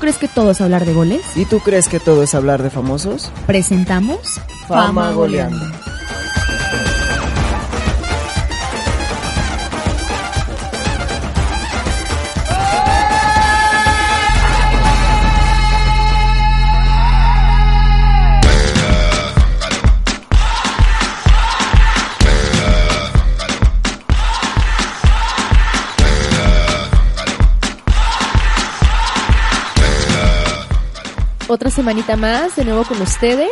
[0.00, 1.20] crees que todo es hablar de goles?
[1.36, 3.30] ¿Y tú crees que todo es hablar de famosos?
[3.46, 5.66] Presentamos Fama Goleando.
[31.60, 33.50] Otra semanita más de nuevo con ustedes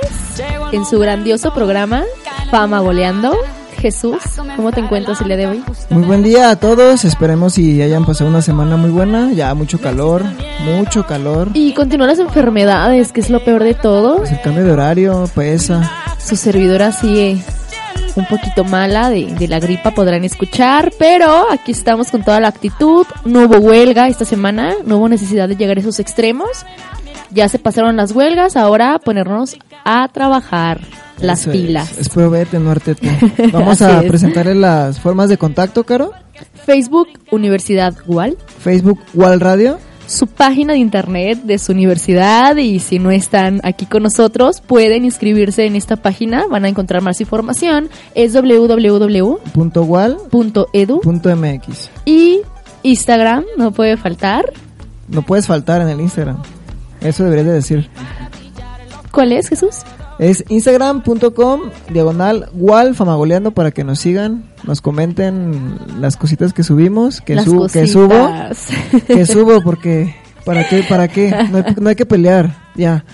[0.73, 2.05] en su grandioso programa
[2.51, 3.37] Fama Goleando.
[3.77, 4.17] Jesús,
[4.57, 5.63] ¿cómo te encuentras el día de hoy?
[5.91, 9.79] Muy buen día a todos, esperemos y hayan pasado una semana muy buena, ya mucho
[9.79, 10.25] calor,
[10.65, 11.51] mucho calor.
[11.53, 14.17] Y continúan las enfermedades, que es lo peor de todo.
[14.17, 16.17] Pues el cambio de horario pesa.
[16.19, 17.37] Su servidora sigue
[18.17, 22.49] un poquito mala de, de, la gripa, podrán escuchar, pero aquí estamos con toda la
[22.49, 23.07] actitud.
[23.27, 26.65] No hubo huelga esta semana, no hubo necesidad de llegar a esos extremos.
[27.31, 30.81] Ya se pasaron las huelgas, ahora ponernos a trabajar
[31.21, 31.93] las Eso pilas.
[31.93, 33.11] Es, espero verte, no artete.
[33.53, 34.09] Vamos a es.
[34.09, 36.13] presentarles las formas de contacto, Caro.
[36.65, 39.79] Facebook Universidad UAL, Facebook, Wal Radio.
[40.07, 45.05] su página de internet de su universidad y si no están aquí con nosotros pueden
[45.05, 50.17] inscribirse en esta página, van a encontrar más información, es www.edu Punto Wal.
[50.31, 51.91] Punto MX.
[52.05, 52.41] y
[52.85, 54.45] Instagram, no puede faltar.
[55.09, 56.41] No puedes faltar en el Instagram.
[57.01, 57.89] Eso deberías de decir.
[59.13, 59.77] ¿Cuál es, Jesús?
[60.19, 67.21] Es instagram.com diagonal Wal Famagoleando para que nos sigan, nos comenten las cositas que subimos,
[67.21, 68.29] que, su- que subo,
[69.07, 70.15] que subo porque
[70.45, 73.05] para qué, para qué, no hay, no hay que pelear, ya.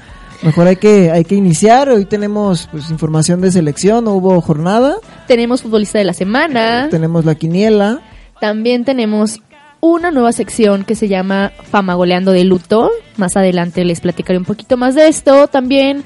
[0.43, 1.89] Mejor hay que hay que iniciar.
[1.91, 6.89] Hoy tenemos pues información de selección, no hubo jornada, Tenemos futbolista de la semana.
[6.91, 8.01] tenemos la quiniela,
[8.41, 9.41] También tenemos
[9.85, 12.91] una nueva sección que se llama Famagoleando de Luto.
[13.19, 15.47] Más adelante les platicaré un poquito más de esto.
[15.49, 16.05] También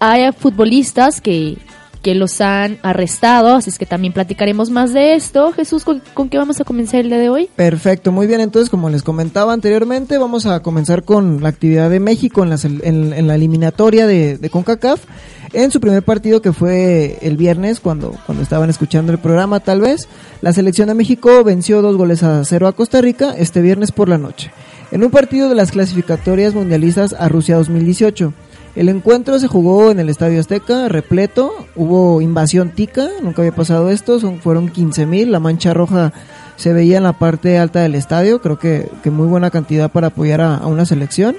[0.00, 1.56] hay futbolistas que,
[2.02, 5.52] que los han arrestado, así es que también platicaremos más de esto.
[5.52, 7.48] Jesús, ¿con, qué vamos a comenzar el día de hoy?
[7.56, 8.40] Perfecto, muy bien.
[8.40, 12.56] Entonces, como les comentaba anteriormente, vamos a comenzar con la actividad de México en la,
[12.56, 15.04] sel- en, en la eliminatoria de, de CONCACAF.
[15.52, 19.80] En su primer partido, que fue el viernes, cuando, cuando estaban escuchando el programa, tal
[19.80, 20.08] vez,
[20.42, 24.08] la selección de México venció dos goles a cero a Costa Rica este viernes por
[24.08, 24.52] la noche.
[24.92, 28.32] En un partido de las clasificatorias mundialistas a Rusia 2018.
[28.76, 33.90] El encuentro se jugó en el Estadio Azteca, repleto, hubo invasión tica, nunca había pasado
[33.90, 36.12] esto, son, fueron 15 mil, la mancha roja
[36.56, 40.40] se veía en la parte alta del estadio, creo que, muy buena cantidad para apoyar
[40.40, 41.36] a, una selección.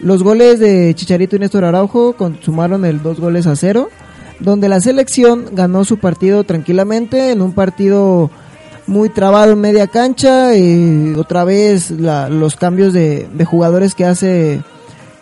[0.00, 3.90] Los goles de Chicharito y Néstor Araujo consumaron el dos goles a cero,
[4.40, 8.30] donde la selección ganó su partido tranquilamente en un partido
[8.86, 10.56] muy trabado en media cancha.
[10.56, 14.62] Y otra vez la- los cambios de jugadores que hace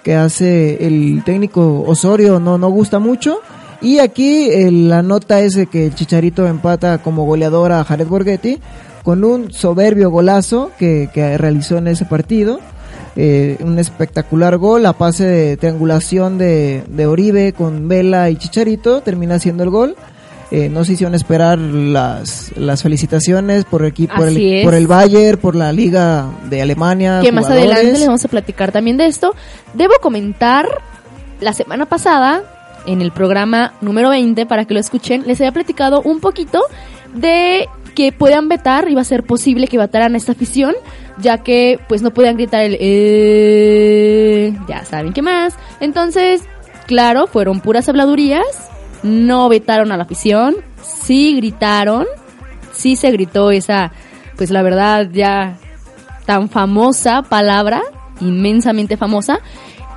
[0.03, 3.41] que hace el técnico Osorio no no gusta mucho.
[3.81, 8.61] Y aquí eh, la nota es de que Chicharito empata como goleador a Jared Borghetti
[9.03, 12.61] con un soberbio golazo que, que realizó en ese partido.
[13.17, 19.03] Eh, un espectacular gol a pase de triangulación de, de Oribe con Vela y Chicharito
[19.03, 19.97] termina siendo el gol
[20.53, 24.65] eh, no se hicieron esperar las, las felicitaciones por, el, equipo- por, Así el, es.
[24.65, 27.21] por el Bayern, por la Liga de Alemania.
[27.23, 29.35] que más adelante les vamos a platicar también de esto.
[29.75, 30.69] Debo comentar,
[31.41, 32.43] la semana pasada,
[32.87, 36.61] en el programa número 20, para que lo escuchen, les había platicado un poquito
[37.15, 40.75] de que puedan vetar, iba a ser posible que vetaran a esta afición,
[41.19, 45.55] ya que pues no podían gritar el eh, ya saben qué más.
[45.81, 46.43] Entonces,
[46.87, 48.45] claro, fueron puras habladurías,
[49.03, 52.07] no vetaron a la afición, sí gritaron,
[52.73, 53.93] sí se gritó esa,
[54.37, 55.59] pues la verdad ya
[56.27, 57.83] tan famosa palabra,
[58.21, 59.41] inmensamente famosa.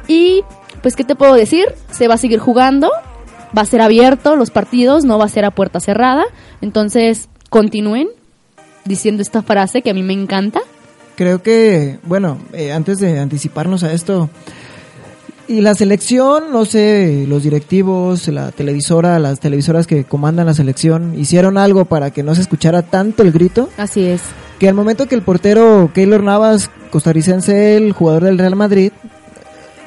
[0.07, 0.43] Y
[0.81, 1.65] pues, ¿qué te puedo decir?
[1.91, 2.91] Se va a seguir jugando,
[3.57, 6.25] va a ser abierto los partidos, no va a ser a puerta cerrada.
[6.61, 8.07] Entonces, continúen
[8.85, 10.61] diciendo esta frase que a mí me encanta.
[11.15, 14.29] Creo que, bueno, eh, antes de anticiparnos a esto,
[15.47, 21.17] y la selección, no sé, los directivos, la televisora, las televisoras que comandan la selección,
[21.17, 24.21] hicieron algo para que no se escuchara tanto el grito, Así es.
[24.59, 28.91] que al momento que el portero Keylor Navas, costarricense, el jugador del Real Madrid,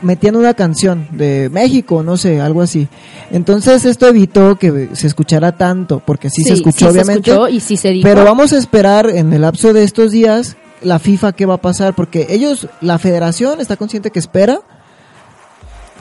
[0.01, 2.89] metían una canción de México, no sé, algo así.
[3.31, 7.31] Entonces esto evitó que se escuchara tanto, porque sí, se escuchó sí obviamente.
[7.31, 8.09] Se escuchó y sí se dijo.
[8.09, 11.61] Pero vamos a esperar en el lapso de estos días la FIFA qué va a
[11.61, 14.61] pasar, porque ellos, la federación está consciente que espera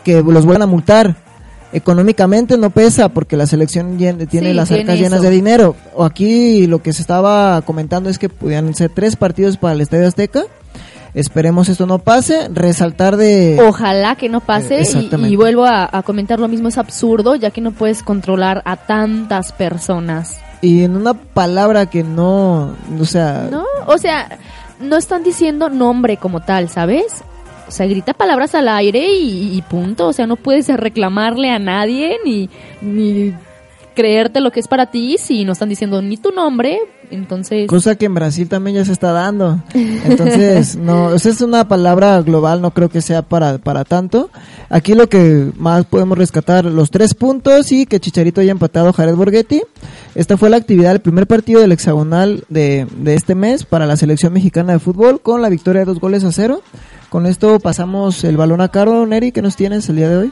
[0.07, 1.18] que los vuelvan a multar.
[1.74, 5.75] Económicamente no pesa porque la selección tiene Sí, las tiene arcas llenas de dinero.
[5.95, 9.81] O aquí lo que se estaba comentando es que podían ser tres partidos para el
[9.81, 10.44] Estadio Azteca.
[11.13, 12.48] Esperemos esto no pase.
[12.54, 13.59] Resaltar de...
[13.68, 14.81] Ojalá que no pase.
[14.83, 18.01] Eh, y, y, vuelvo a, a, comentar lo mismo, es absurdo, ya que no puedes
[18.01, 20.39] controlar a tantas personas.
[20.62, 23.50] Y en una palabra que no, o sea...
[23.51, 24.39] No, o sea,
[24.80, 27.24] no están diciendo nombre como tal, ¿sabes?
[27.67, 30.07] O sea, grita palabras al aire y, y punto.
[30.07, 32.49] O sea, no puedes reclamarle a nadie ni,
[32.81, 33.33] ni
[33.97, 36.79] creerte lo que es para ti si no están diciendo ni tu nombre,
[37.09, 37.67] entonces...
[37.67, 39.59] Cosa que en Brasil también ya se está dando.
[39.73, 44.29] Entonces, no, o sea, es una palabra global, no creo que sea para, para tanto.
[44.69, 48.93] Aquí lo que más podemos rescatar, los tres puntos y que Chicharito haya empatado a
[48.93, 49.63] Jared Borghetti.
[50.13, 53.97] Esta fue la actividad del primer partido del hexagonal de, de este mes para la
[53.97, 56.61] selección mexicana de fútbol con la victoria de dos goles a cero.
[57.09, 60.31] Con esto pasamos el balón a Caro, Neri, ¿qué nos tienes el día de hoy?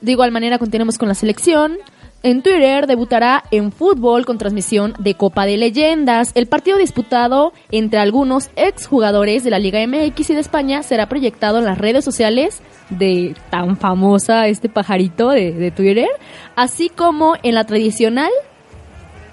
[0.00, 1.76] De igual manera continuamos con la selección.
[2.24, 6.32] En Twitter debutará en fútbol con transmisión de Copa de Leyendas.
[6.34, 11.58] El partido disputado entre algunos exjugadores de la Liga MX y de España será proyectado
[11.58, 16.08] en las redes sociales de tan famosa este pajarito de, de Twitter,
[16.56, 18.30] así como en la tradicional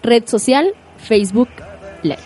[0.04, 1.50] red social Facebook
[2.04, 2.20] Live.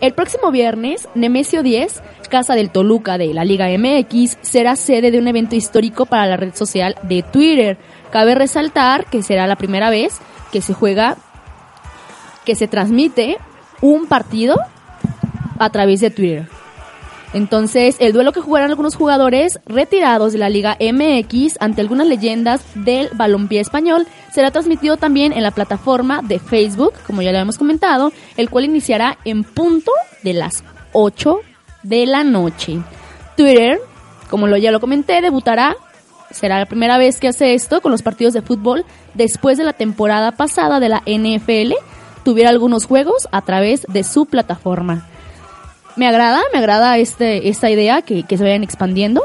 [0.00, 5.18] El próximo viernes, Nemesio 10, Casa del Toluca de la Liga MX, será sede de
[5.18, 7.78] un evento histórico para la red social de Twitter.
[8.10, 10.18] Cabe resaltar que será la primera vez
[10.52, 11.16] que se juega,
[12.44, 13.38] que se transmite
[13.80, 14.56] un partido
[15.58, 16.48] a través de Twitter.
[17.32, 22.62] Entonces, el duelo que jugarán algunos jugadores retirados de la Liga MX ante algunas leyendas
[22.74, 27.58] del balompié español será transmitido también en la plataforma de Facebook, como ya lo hemos
[27.58, 29.92] comentado, el cual iniciará en punto
[30.22, 31.40] de las 8
[31.88, 32.78] de la noche.
[33.36, 33.78] Twitter,
[34.30, 35.76] como lo, ya lo comenté, debutará
[36.30, 38.84] será la primera vez que hace esto con los partidos de fútbol
[39.14, 41.72] después de la temporada pasada de la NFL
[42.24, 45.06] tuviera algunos juegos a través de su plataforma.
[45.94, 49.22] Me agrada, me agrada este, esta idea que, que se vayan expandiendo.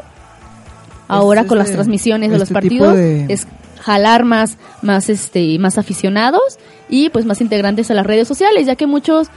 [1.07, 3.47] Ahora Este- con las transmisiones de los este partidos de- es
[3.81, 8.75] jalar más, más este, más aficionados y pues más integrantes a las redes sociales, ya
[8.75, 9.27] que muchos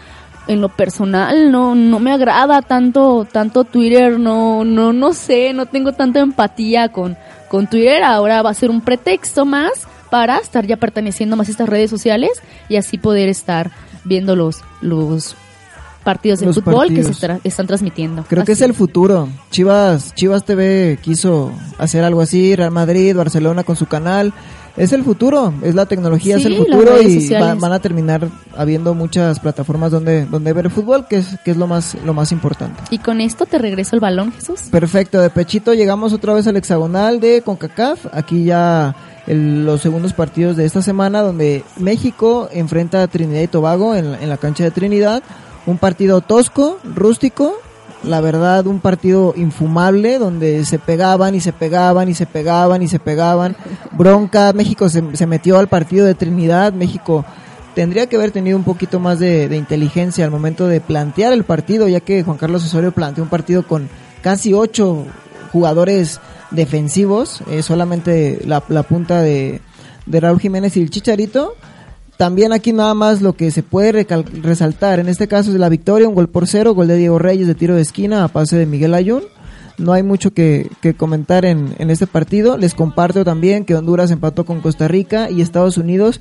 [0.46, 5.67] en lo personal no, no me agrada tanto, tanto Twitter, no, no, no sé, no
[5.67, 7.17] tengo tanta empatía con,
[7.49, 9.70] con Twitter, ahora va a ser un pretexto más
[10.11, 12.31] para estar ya perteneciendo más a estas redes sociales
[12.69, 13.70] y así poder estar
[14.05, 15.35] viendo los, los
[16.05, 18.25] partidos de Los fútbol que se tra- están transmitiendo.
[18.29, 19.29] Creo que es el futuro.
[19.50, 24.35] Chivas, Chivas TV quiso hacer algo así, Real Madrid, Barcelona con su canal.
[24.76, 28.93] Es el futuro, es la tecnología, es el futuro y va- van a terminar habiendo
[28.94, 32.82] muchas plataformas donde, donde ver fútbol, que es, que es lo más, lo más importante.
[32.91, 34.62] Y con esto te regreso el balón, Jesús.
[34.73, 38.06] Perfecto, de Pechito llegamos otra vez al hexagonal de CONCACAF.
[38.12, 38.97] Aquí ya
[39.29, 44.06] el- los segundos partidos de esta semana donde México enfrenta a Trinidad y Tobago en,
[44.15, 45.23] en la cancha de Trinidad.
[45.67, 47.55] Un partido tosco, rústico,
[48.06, 52.88] la verdad un partido infumable donde se pegaban y se pegaban y se pegaban y
[52.88, 53.56] se pegaban.
[53.92, 57.24] Bronca, México se, se metió al partido de Trinidad, México
[57.74, 61.88] tendría que haber tenido un poquito más de, inteligencia al momento de plantear el partido,
[61.88, 63.88] ya que Juan Carlos Osorio planteó un partido con
[64.22, 65.04] casi ocho
[65.52, 66.20] jugadores
[66.50, 69.60] defensivos, solamente la, la punta de,
[70.06, 71.54] de Raúl Jiménez y el Chicharito.
[72.16, 74.06] También aquí nada más lo que se puede
[74.43, 77.49] resaltar, en este caso es la victoria, un gol por cero, gol de Diego Reyes
[77.49, 79.25] de tiro de esquina a pase de Miguel Ayun.
[79.76, 82.56] No hay mucho que, comentar en, este partido.
[82.56, 86.21] Les comparto también que Honduras empató con Costa Rica y Estados Unidos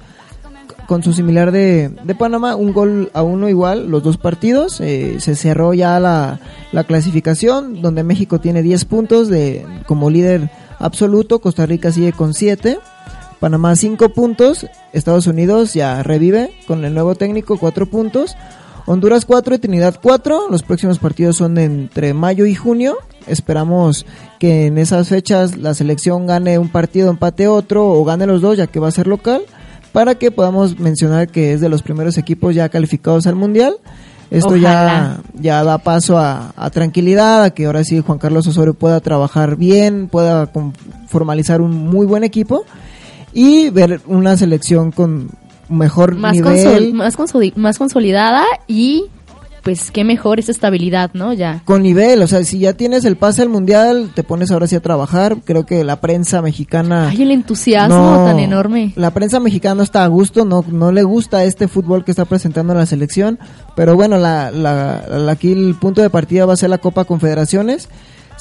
[0.88, 4.81] con su similar de, Panamá, un gol a uno igual, los dos partidos.
[4.81, 6.39] Eh, se cerró ya la,
[6.71, 12.33] la clasificación, donde México tiene 10 puntos de, como líder absoluto, Costa Rica sigue con
[12.33, 12.79] 7,
[13.43, 18.38] Panamá 5 puntos, Estados Unidos ya revive con el nuevo técnico 4 puntos,
[18.85, 20.47] Honduras 4 y Trinidad 4.
[20.50, 22.95] Los próximos partidos son entre mayo y junio.
[23.27, 24.05] Esperamos
[24.39, 28.55] que en esas fechas la selección gane un partido, empate otro o gane los dos,
[28.55, 29.41] ya que va a ser local,
[29.91, 33.75] para que podamos mencionar que es de los primeros equipos ya calificados al mundial.
[34.31, 35.21] Esto ya, Ojalá.
[35.33, 39.57] ya da paso a, a tranquilidad, a que ahora sí Juan Carlos Osorio pueda trabajar
[39.57, 40.50] bien, pueda
[41.09, 42.63] formalizar un muy buen equipo
[43.33, 45.29] y ver una selección con
[45.69, 46.53] mejor Más, nivel.
[46.55, 49.05] consol- más, consoli- más consolidada y
[49.63, 51.31] pues qué mejor esa estabilidad, ¿no?
[51.31, 51.61] Ya.
[51.63, 54.75] con nivel, o sea, si ya tienes el pase al mundial, te pones ahora sí
[54.75, 55.37] a trabajar.
[55.45, 57.07] Creo que la prensa mexicana.
[57.07, 58.91] Ay, el entusiasmo no- tan enorme.
[58.97, 62.73] La prensa mexicana está a gusto, no, no le gusta este fútbol que está presentando
[62.73, 63.39] la selección.
[63.73, 67.05] Pero bueno, la, la, la- aquí el punto de partida va a ser la Copa
[67.05, 67.87] Confederaciones.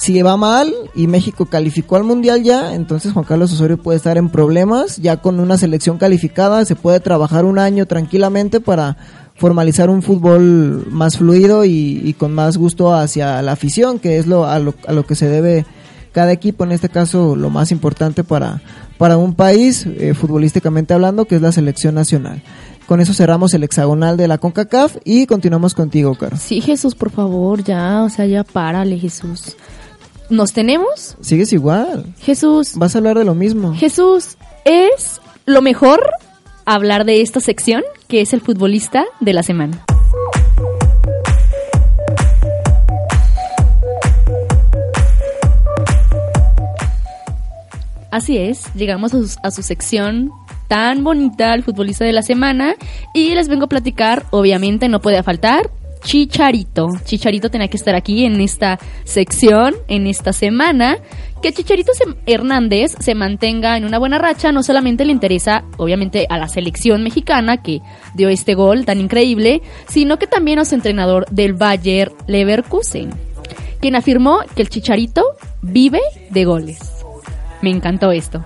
[0.03, 4.17] Si va mal y México calificó al mundial ya, entonces Juan Carlos Osorio puede estar
[4.17, 4.97] en problemas.
[4.97, 8.97] Ya con una selección calificada se puede trabajar un año tranquilamente para
[9.35, 14.43] formalizar un fútbol más fluido y, con más gusto hacia la afición, que es lo
[14.43, 15.65] a, lo a lo que se debe
[16.11, 18.61] cada equipo, en este caso lo más importante para,
[18.97, 22.43] para un país, eh, futbolísticamente hablando, que es la selección nacional.
[22.87, 26.35] Con eso cerramos el hexagonal de la CONCACAF y continuamos contigo, Caro.
[26.35, 29.55] Sí, Jesús, por favor, ya, o sea, ya párale, Jesús.
[30.33, 31.15] ¿Nos tenemos?
[31.21, 32.11] Sigues igual.
[32.19, 32.71] Jesús.
[32.75, 33.75] Vas a hablar de lo mismo.
[33.75, 34.35] Jesús,
[34.65, 36.09] ¿es lo mejor
[36.65, 39.85] hablar de esta sección que es el futbolista de la semana?
[48.09, 49.13] Así es, llegamos
[49.43, 50.31] a su, sección
[50.67, 52.73] tan bonita, el futbolista de la semana,
[53.13, 55.69] y les vengo a platicar, obviamente no puede faltar,
[56.03, 56.89] Chicharito.
[57.05, 60.97] Chicharito tenía que estar aquí en esta sección, en esta semana.
[61.41, 61.91] Que Chicharito
[62.25, 67.03] Hernández se mantenga en una buena racha no solamente le interesa, obviamente, a la selección
[67.03, 67.81] mexicana que
[68.13, 73.09] dio este gol tan increíble, sino que también a su entrenador del Bayer Leverkusen,
[73.81, 75.23] quien afirmó que el Chicharito
[75.61, 76.79] vive de goles.
[77.61, 78.43] Me encantó esto.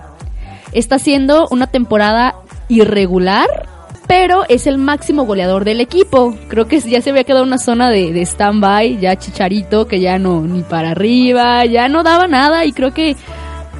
[0.72, 2.34] Está siendo una temporada
[2.68, 3.46] irregular,
[4.08, 6.34] pero es el máximo goleador del equipo.
[6.48, 10.18] Creo que ya se había quedado una zona de, de stand-by, ya Chicharito, que ya
[10.18, 13.14] no, ni para arriba, ya no daba nada y creo que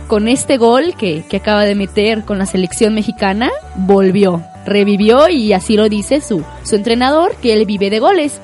[0.06, 5.52] con este gol que, que acaba de meter con la selección mexicana, volvió, revivió y
[5.52, 8.40] así lo dice su, su entrenador, que él vive de goles.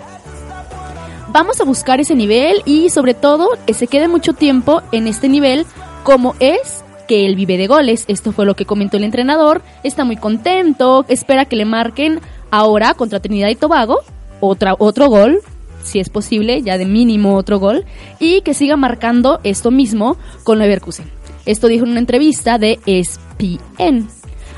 [1.29, 5.29] Vamos a buscar ese nivel y sobre todo que se quede mucho tiempo en este
[5.29, 5.67] nivel
[6.03, 8.05] como es que él vive de goles.
[8.09, 9.63] Esto fue lo que comentó el entrenador.
[9.83, 12.21] Está muy contento, espera que le marquen
[12.51, 14.01] ahora contra Trinidad y Tobago
[14.41, 15.41] otro gol,
[15.83, 17.85] si es posible, ya de mínimo otro gol,
[18.19, 21.07] y que siga marcando esto mismo con Leverkusen.
[21.47, 24.09] Esto dijo en una entrevista de ESPN.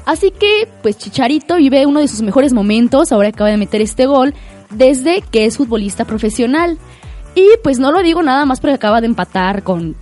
[0.05, 4.07] Así que, pues Chicharito vive uno de sus mejores momentos, ahora acaba de meter este
[4.07, 4.35] gol,
[4.71, 6.79] desde que es futbolista profesional.
[7.35, 9.97] Y pues no lo digo nada más porque acaba de empatar con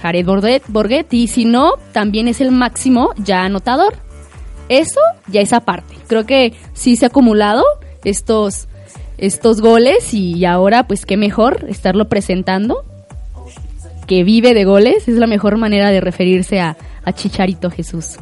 [0.00, 0.26] Jared
[0.68, 3.94] Borghetti, si no, también es el máximo ya anotador.
[4.68, 5.94] Eso ya es aparte.
[6.06, 7.64] Creo que sí se ha acumulado
[8.04, 8.68] estos,
[9.18, 12.84] estos goles y ahora pues qué mejor estarlo presentando.
[14.06, 16.76] Que vive de goles, es la mejor manera de referirse a,
[17.14, 18.16] Chicharito Jesús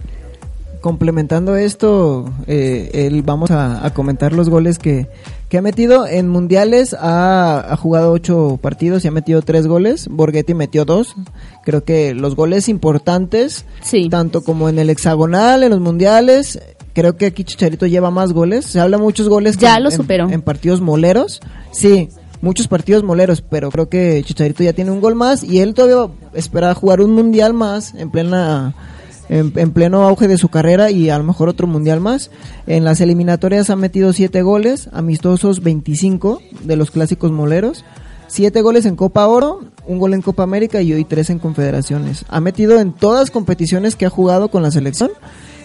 [0.81, 5.07] complementando esto, eh, vamos a, comentar los goles que,
[5.51, 10.07] que ha metido en mundiales, ha, jugado ocho partidos y ha metido tres goles.
[10.09, 11.17] Borghetti metió dos.
[11.65, 13.65] Creo que los goles importantes,
[14.11, 16.61] tanto como en el hexagonal, en los mundiales,
[16.95, 18.65] creo que aquí Chicharito lleva más goles.
[18.65, 20.31] Se habla muchos goles ya lo superó.
[20.31, 21.41] En, partidos moleros.
[21.73, 25.75] Sí, muchos partidos moleros, pero creo que Chicharito ya tiene un gol más y él
[25.75, 28.73] todavía espera jugar un mundial más en plena
[29.31, 32.31] en, pleno auge de su carrera y a lo mejor otro mundial más.
[32.67, 37.85] En las eliminatorias ha metido 7 goles, amistosos 25 de los clásicos moleros.
[38.27, 42.25] 7 goles en Copa Oro, un gol en Copa América y hoy 3 en Confederaciones.
[42.29, 45.11] Ha metido en todas competiciones que ha jugado con la selección.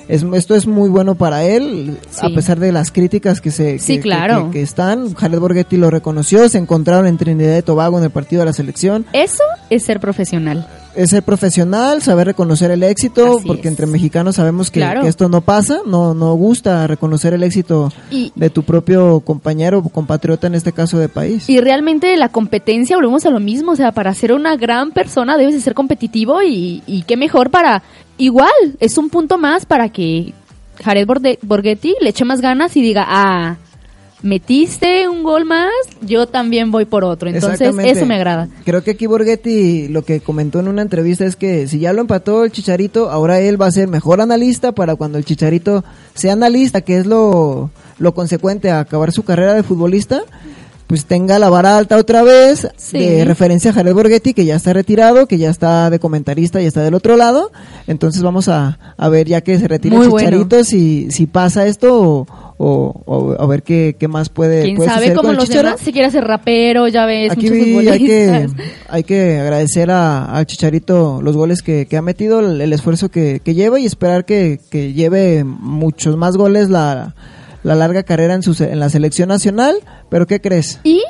[0.07, 4.00] Es, esto es muy bueno para él, a pesar de las críticas que se sí,
[4.00, 4.51] claro.
[4.51, 5.15] que, están.
[5.15, 8.53] Jared Borghetti lo reconoció, se encontraron en Trinidad y Tobago en el partido de la
[8.53, 9.07] selección.
[9.13, 14.72] Eso es ser profesional es ser profesional, saber reconocer el éxito, porque entre mexicanos sabemos
[14.72, 17.92] que, esto no pasa, no, no gusta reconocer el éxito
[18.36, 21.50] de tu propio compañero o compatriota, en este caso de país.
[21.50, 25.38] Y realmente la competencia, volvemos a lo mismo, o sea, para ser una gran persona
[25.38, 27.84] debes de ser competitivo y, y qué mejor para,
[28.18, 30.34] igual, es un punto más para que
[30.84, 31.08] Jared
[31.42, 33.58] Borghetti le eche más ganas y diga, ah,
[34.22, 37.29] metiste un gol más, yo también voy por otro.
[37.29, 38.48] Entonces, eso me agrada.
[38.63, 42.01] Creo que aquí Borghetti lo que comentó en una entrevista es que si ya lo
[42.01, 46.34] empató el Chicharito, ahora él va a ser mejor analista para cuando el Chicharito sea
[46.34, 47.69] analista, que es lo,
[48.00, 50.24] lo consecuente a acabar su carrera de futbolista
[50.88, 54.72] pues tenga la vara alta otra vez de referencia a Jared Borghetti que ya está
[54.74, 57.51] retirado, que ya está de comentarista y está del otro lado.
[57.88, 62.27] Entonces vamos a, a ver ya que se retire Chicharito si, si pasa esto o,
[62.58, 66.24] o, a ver qué, qué más puede ¿Quién sabe cómo los demás si quiere ser
[66.24, 68.48] rapero, ya ves, Aquí hay que,
[68.88, 73.56] hay que agradecer a, Chicharito los goles que, que ha metido, el, esfuerzo que, que,
[73.56, 77.16] lleva y esperar que, que lleve muchos más goles la,
[77.64, 79.76] la larga carrera en, su, en la selección nacional,
[80.10, 80.80] pero ¿qué crees?
[80.84, 81.04] Y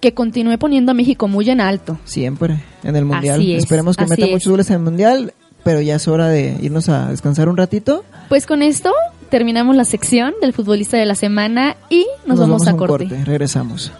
[0.00, 1.98] que continúe poniendo a México muy en alto.
[2.04, 3.40] Siempre, en el Mundial.
[3.40, 5.32] Esperemos que meta muchos goles en el Mundial,
[5.64, 8.04] pero ya es hora de irnos a descansar un ratito.
[8.28, 8.92] Pues con esto
[9.28, 13.06] terminamos la sección del futbolista de la semana y nos, vamos, a, corte.
[13.24, 13.92] Regresamos.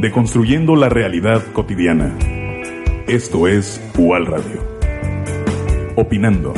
[0.00, 2.16] Deconstruyendo la realidad cotidiana.
[3.06, 4.62] Esto es UAL Radio.
[5.96, 6.52] opinando.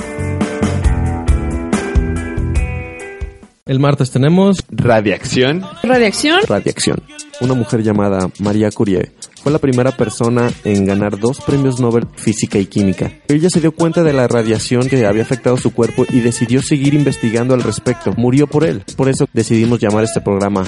[3.67, 5.65] El martes tenemos Radiación.
[5.83, 6.41] Radiación.
[6.49, 7.03] Radiación.
[7.41, 9.13] Una mujer llamada María Curie
[9.47, 13.13] fue la primera persona en ganar dos premios Nobel Física y Química.
[13.29, 16.95] Ella se dio cuenta de la radiación que había afectado su cuerpo y decidió seguir
[16.95, 18.13] investigando al respecto.
[18.17, 18.83] Murió por él.
[18.97, 20.65] Por eso decidimos llamar este programa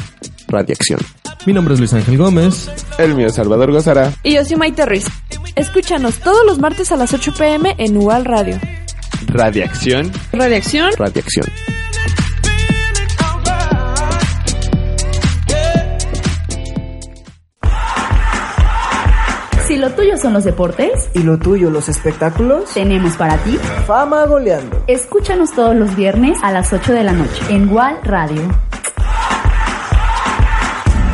[0.47, 1.00] Radiación.
[1.44, 2.70] Mi nombre es Luis Ángel Gómez.
[2.99, 4.12] El mío es Salvador Gozara.
[4.23, 5.06] Y yo soy Maite Ruiz.
[5.56, 8.61] Escúchanos todos los martes a las 8 pm en UAL Radio.
[9.26, 10.12] Radiación.
[10.32, 10.92] Radiación.
[10.97, 11.47] Radiación.
[19.68, 22.70] Si lo tuyo son los deportes, ¿Y lo tuyo, los espectáculos?
[22.72, 23.58] tenemos para ti.
[23.87, 24.82] Fama goleando.
[24.87, 28.42] Escúchanos todos los viernes a las 8 de la noche en WAL Radio.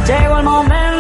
[0.07, 0.94] Llegó el momento.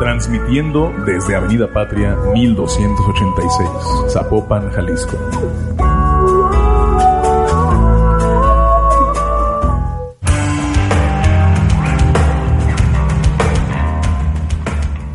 [0.00, 3.68] Transmitiendo desde Avenida Patria 1286,
[4.12, 5.16] Zapopan, Jalisco.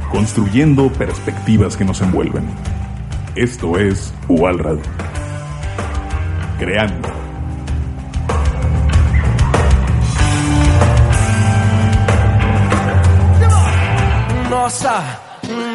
[0.09, 2.45] Construyendo perspectivas que nos envuelven.
[3.35, 4.79] Esto es UAL.
[6.57, 7.14] Creando.
[14.65, 15.21] Nossa,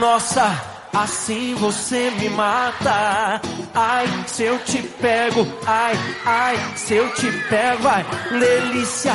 [0.00, 3.40] nossa, assim você me mata.
[3.72, 5.94] Ai, se eu te pego, ai,
[6.26, 9.12] ai, se eu te pego, ai, delícia,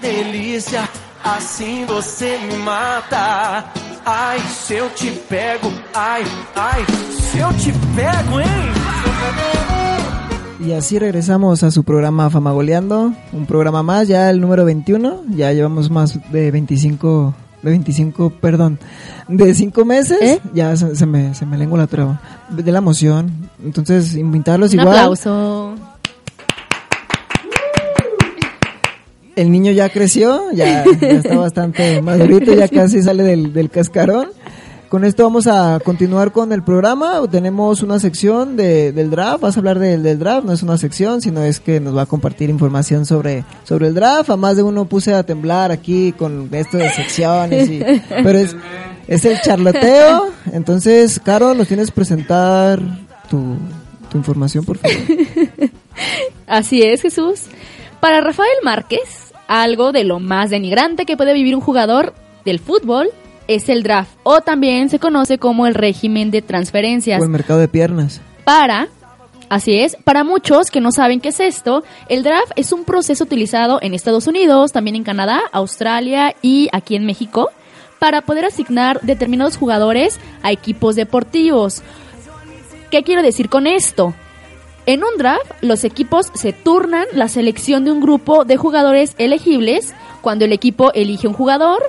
[0.00, 0.88] delícia,
[1.24, 3.64] assim você me mata.
[4.04, 6.22] Ai, se eu te pego, ai,
[6.54, 8.76] ai, se eu te pego, hein?
[10.60, 15.52] Y así regresamos a su programa Famagoleando, un programa más, ya el número 21, ya
[15.52, 17.34] llevamos más de 25,
[17.66, 18.78] de 25, perdón,
[19.28, 20.40] de 5 meses, ¿Eh?
[20.54, 24.80] ya se, se me, se me lengua la traba, de la emoción, entonces invitarlos Un
[24.80, 25.74] igual, aplauso.
[29.36, 34.28] el niño ya creció, ya, ya está bastante madurito, ya casi sale del, del cascarón.
[34.88, 37.20] Con esto vamos a continuar con el programa.
[37.28, 39.40] Tenemos una sección de, del draft.
[39.40, 40.46] Vas a hablar del, del draft.
[40.46, 43.94] No es una sección, sino es que nos va a compartir información sobre, sobre el
[43.94, 44.30] draft.
[44.30, 47.68] A más de uno puse a temblar aquí con esto de secciones.
[47.68, 47.80] y-
[48.22, 48.56] pero es,
[49.08, 50.28] es el charloteo.
[50.52, 52.80] Entonces, Caro, nos tienes que presentar
[53.28, 53.56] tu,
[54.08, 54.96] tu información, por favor.
[56.46, 57.46] Así es, Jesús.
[57.98, 63.08] Para Rafael Márquez, algo de lo más denigrante que puede vivir un jugador del fútbol
[63.48, 67.20] es el draft, o también se conoce como el régimen de transferencias.
[67.20, 68.20] o el mercado de piernas.
[68.44, 68.88] Para,
[69.48, 73.24] así es, para muchos que no saben qué es esto, el draft es un proceso
[73.24, 77.50] utilizado en Estados Unidos, también en Canadá, Australia y aquí en México,
[77.98, 81.82] para poder asignar determinados jugadores a equipos deportivos.
[82.90, 84.14] ¿Qué quiero decir con esto?
[84.86, 89.92] En un draft, los equipos se turnan la selección de un grupo de jugadores elegibles.
[90.20, 91.82] Cuando el equipo elige un jugador,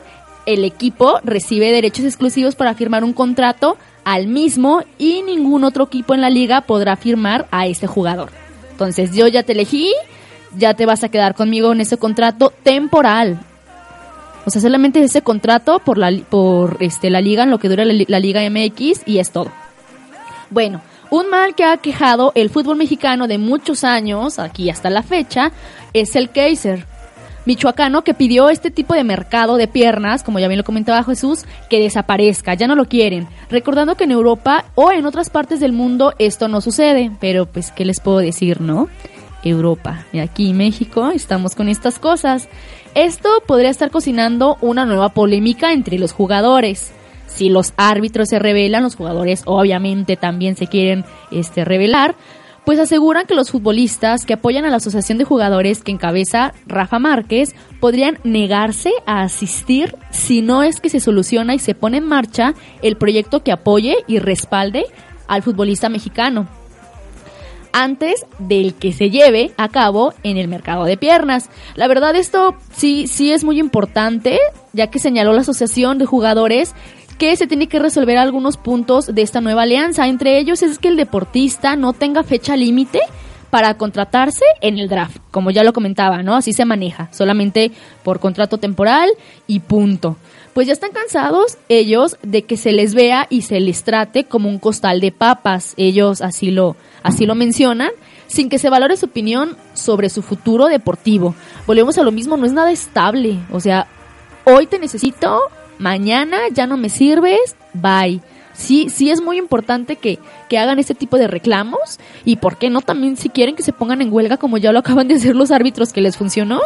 [0.48, 6.16] el equipo recibe derechos exclusivos para firmar un contrato al mismo y ningún otro equipo
[6.16, 8.32] en la liga podrá firmar a este jugador.
[8.72, 9.94] Entonces yo ya te elegí,
[10.58, 13.38] ya te vas a quedar conmigo en ese contrato temporal.
[14.46, 17.84] O sea, solamente ese contrato por la, por este, la liga, en lo que dura
[17.84, 19.52] la, la Liga MX y es todo.
[20.50, 25.04] Bueno, un mal que ha quejado el fútbol mexicano de muchos años, aquí hasta la
[25.04, 25.52] fecha,
[25.92, 26.86] es el Kaiser.
[27.48, 31.46] Michoacano que pidió este tipo de mercado de piernas, como ya bien lo comentaba Jesús,
[31.70, 33.26] que desaparezca, ya no lo quieren.
[33.50, 37.72] Recordando que en Europa o en otras partes del mundo esto no sucede, pero pues,
[37.72, 38.90] ¿qué les puedo decir, no?
[39.44, 40.06] Europa.
[40.12, 42.50] Y aquí en México estamos con estas cosas.
[42.96, 46.92] Esto podría estar cocinando una nueva polémica entre los jugadores.
[47.28, 52.16] Si los árbitros se rebelan, los jugadores obviamente también se quieren este, rebelar,
[52.68, 57.00] pues aseguran que los futbolistas que apoyan a la asociación de jugadores que encabeza Rafa
[57.00, 62.06] Márquez podrían negarse a asistir si no es que se soluciona y se pone en
[62.06, 64.84] marcha el proyecto que apoye y respalde
[65.30, 66.46] al futbolista mexicano
[67.72, 71.50] antes del que se lleve a cabo en el mercado de piernas.
[71.76, 74.40] La verdad esto sí sí es muy importante,
[74.74, 76.74] ya que señaló la Asociación de Jugadores
[77.18, 80.08] que se tiene que resolver algunos puntos de esta nueva alianza.
[80.08, 83.00] Entre ellos es que el deportista no tenga fecha límite
[83.50, 86.36] para contratarse en el draft, como ya lo comentaba, ¿no?
[86.36, 87.72] Así se maneja, solamente
[88.04, 89.10] por contrato temporal
[89.48, 90.18] y punto.
[90.54, 94.50] Pues ya están cansados ellos de que se les vea y se les trate como
[94.50, 95.74] un costal de papas.
[95.78, 97.92] Ellos así lo así lo mencionan,
[98.28, 101.36] sin que se valore su opinión sobre su futuro deportivo.
[101.66, 103.88] Volvemos a lo mismo, no es nada estable, o sea,
[104.44, 105.40] hoy te necesito,
[105.80, 108.22] mañana ya no me sirves, bye.
[108.54, 110.18] Sí, sí es muy importante que,
[110.50, 113.72] que hagan este tipo de reclamos y por qué no también si quieren que se
[113.72, 116.60] pongan en huelga como ya lo acaban de hacer los árbitros que les funcionó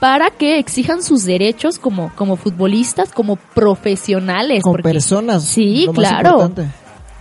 [0.00, 4.62] para que exijan sus derechos como, como futbolistas, como profesionales.
[4.62, 5.44] Como porque- personas.
[5.44, 6.28] Sí, lo más claro.
[6.30, 6.68] importante.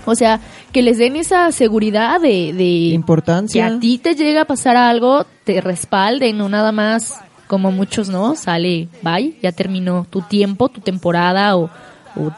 [0.05, 0.39] O sea,
[0.73, 3.67] que les den esa seguridad de, de Importancia.
[3.69, 7.19] que a ti te llega a pasar algo, te respalden, no nada más
[7.53, 8.35] como muchos, ¿no?
[8.35, 11.69] Sale, bye, ya terminó tu tiempo, tu temporada o,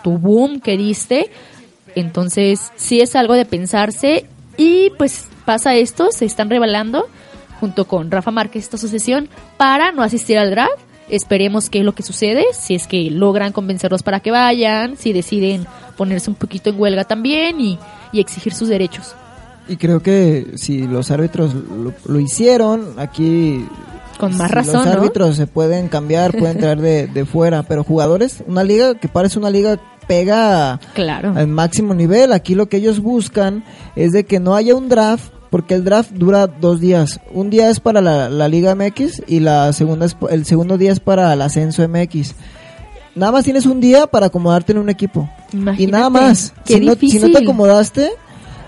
[0.03, 1.31] tu boom que diste.
[1.95, 4.25] Entonces, sí es algo de pensarse
[4.57, 7.07] y pues pasa esto, se están revelando
[7.61, 10.73] junto con Rafa Márquez esta asociación para no asistir al draft.
[11.07, 15.13] Esperemos qué es lo que sucede, si es que logran convencerlos para que vayan, si
[15.13, 17.79] deciden ponerse un poquito en huelga también y,
[18.11, 19.15] exigir sus derechos.
[19.69, 21.55] Y creo que si los árbitros
[22.05, 23.65] lo hicieron, aquí...
[24.19, 24.91] Con más razón, Los ¿no?
[24.93, 29.37] árbitros se pueden cambiar, pueden traer de, de fuera, pero jugadores, una liga que parece
[29.39, 31.33] una liga pega Claro.
[31.35, 32.31] al máximo nivel.
[32.31, 33.63] Aquí lo que ellos buscan
[33.95, 37.19] es de que no haya un draft, porque el draft dura dos días.
[37.33, 40.91] Un día es para la, la Liga MX y la segunda es, el segundo día
[40.91, 42.35] es para el Ascenso MX.
[43.15, 45.29] Nada más tienes un día para acomodarte en un equipo.
[45.53, 46.53] y Imagínate, nada más.
[46.65, 48.09] Si no, si no te acomodaste,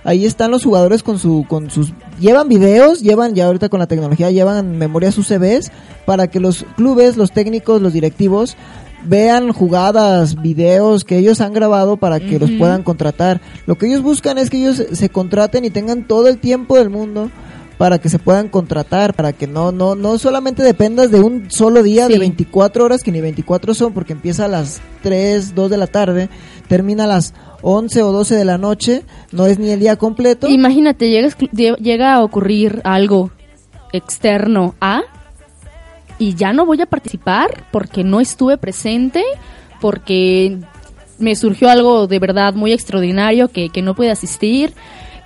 [0.03, 3.87] ahí están los jugadores con su con sus llevan videos, llevan ya ahorita con la
[3.87, 5.71] tecnología llevan memorias UCBs
[6.05, 8.57] para que los clubes, los técnicos, los directivos
[9.03, 13.41] vean jugadas, videos que ellos han grabado para que los puedan contratar.
[13.65, 16.89] Lo que ellos buscan es que ellos se contraten y tengan todo el tiempo del
[16.89, 17.29] mundo
[17.77, 21.83] para que se puedan contratar, para que no no no solamente dependas de un solo
[21.83, 22.19] día de Sí.
[22.19, 26.29] 24 horas, que ni 24 son porque empieza a las 3, 2 de la tarde,
[26.67, 30.47] termina a las 11 o 12 de la noche, no es ni el día completo.
[30.47, 31.29] Imagínate, llega,
[31.77, 33.31] llega a ocurrir algo
[33.93, 35.03] externo a
[36.19, 39.23] y ya no voy a participar porque no estuve presente,
[39.79, 40.57] porque
[41.19, 44.73] me surgió algo de verdad muy extraordinario que, que no pude asistir.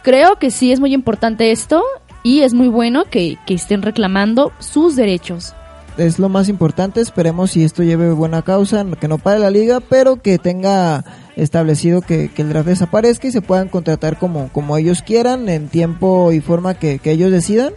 [0.03, 1.83] Creo que sí es muy importante esto
[2.23, 5.53] y es muy bueno que, que estén reclamando sus derechos.
[5.97, 7.01] es lo más importante.
[7.01, 11.03] Esperemos si esto lleve buena causa, que no pare la liga, pero que tenga
[11.35, 15.67] establecido que, que el draft desaparezca y se puedan contratar como, como ellos quieran, en
[15.67, 17.73] tiempo y forma que, que ellos decidan.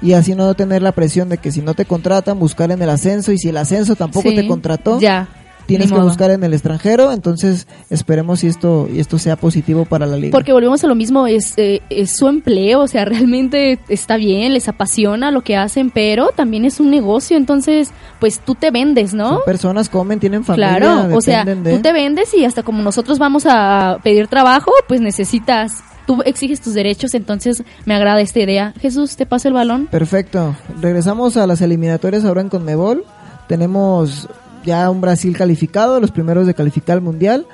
[0.00, 2.88] Y así no tener la presión de que si no te contratan, buscar en el
[2.88, 3.32] ascenso.
[3.32, 5.26] Y si el ascenso tampoco Sí, te contrató, ya,
[5.68, 7.12] tienes que buscar en el extranjero.
[7.12, 10.32] Entonces, esperemos si esto, y esto sea positivo para la liga.
[10.32, 14.54] Porque volvemos a lo mismo, es, eh, es su empleo, o sea, realmente está bien,
[14.54, 19.14] les apasiona lo que hacen, pero también es un negocio, entonces, pues tú te vendes,
[19.14, 19.28] ¿no?
[19.28, 22.82] Son personas, comen, tienen familia, Claro, o sea, de- tú te vendes y hasta como
[22.82, 28.40] nosotros vamos a pedir trabajo, pues necesitas, tú exiges tus derechos, entonces me agrada esta
[28.40, 28.72] idea.
[28.80, 29.86] Jesús, te paso el balón.
[29.90, 30.56] Perfecto.
[30.80, 33.04] Regresamos a las eliminatorias ahora en Conmebol.
[33.46, 34.28] Tenemos
[34.68, 37.46] ya un Brasil calificado, los primeros de calificar al Mundial.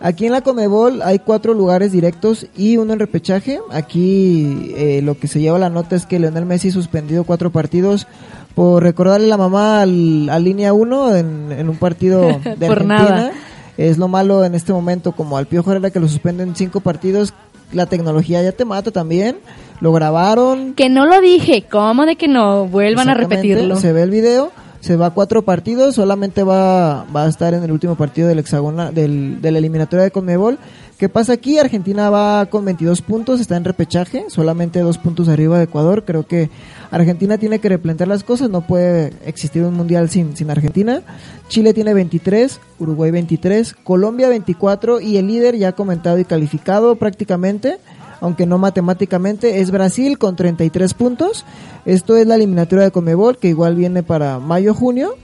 [0.00, 3.58] Aquí en la Conmebol hay cuatro lugares directos y uno en repechaje.
[3.72, 8.06] Aquí eh, lo que se lleva la nota es que Leonel Messi suspendido cuatro partidos
[8.54, 12.86] por recordarle la mamá al, a línea 1 en, en un partido de Por Argentina.
[13.10, 13.32] nada.
[13.76, 17.32] Es lo malo en este momento, como al Piojo Herrera que lo suspenden cinco partidos.
[17.72, 19.36] La tecnología ya te mata también.
[19.80, 22.66] Lo grabaron, Que no lo dije, ¿cómo de que no?
[22.66, 23.76] Vuelvan a repetirlo.
[23.76, 27.62] Se ve el video, se va a cuatro partidos, solamente va, va a estar en
[27.62, 30.58] el último partido del hexagonal, del, de la eliminatoria de Conmebol.
[30.98, 31.58] ¿Qué pasa aquí?
[31.58, 36.04] Argentina va con 22 puntos, está en repechaje, solamente dos puntos arriba de Ecuador.
[36.04, 36.50] Creo que
[36.90, 41.02] Argentina tiene que replantear las cosas, no puede existir un mundial sin, sin Argentina.
[41.46, 47.78] Chile tiene 23, Uruguay 23, Colombia 24 y el líder ya comentado y calificado prácticamente
[48.20, 51.44] aunque no matemáticamente, es Brasil con 33 puntos.
[51.84, 55.14] Esto es la eliminatoria de Comebol, que igual viene para mayo-junio.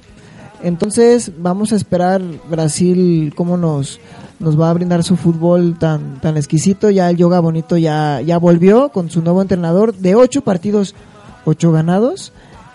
[0.63, 4.01] Entonces vamos a esperar Brasil cómo nos,
[4.39, 6.89] nos va a brindar su fútbol tan, tan exquisito.
[6.89, 10.95] Ya el Yoga Bonito ya, ya volvió con su nuevo entrenador de ocho partidos,
[11.45, 12.33] ocho ganados.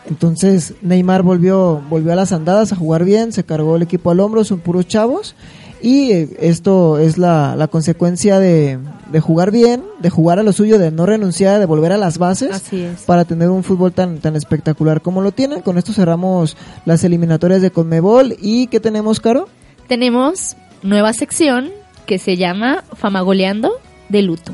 [0.07, 4.19] Entonces Neymar volvió, volvió a las andadas a jugar bien, se cargó el equipo al
[4.19, 5.35] hombro, son puros chavos.
[5.81, 8.79] Y esto es la, la consecuencia de,
[9.11, 12.17] de jugar bien, de jugar a lo suyo, de no renunciar, de volver a las
[12.17, 13.01] bases Así es.
[13.03, 15.61] para tener un fútbol tan, tan espectacular como lo tienen.
[15.61, 18.35] Con esto cerramos las eliminatorias de Conmebol.
[18.41, 19.47] ¿Y qué tenemos, Caro?
[19.87, 21.69] Tenemos nueva sección
[22.05, 23.71] que se llama Famagoleando
[24.09, 24.51] de luto.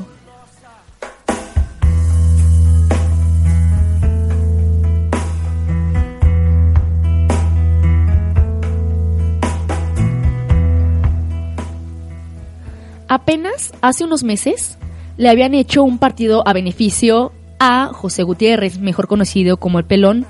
[13.16, 14.76] Apenas hace unos meses
[15.16, 20.26] le habían hecho un partido a beneficio a José Gutiérrez, mejor conocido como el Pelón,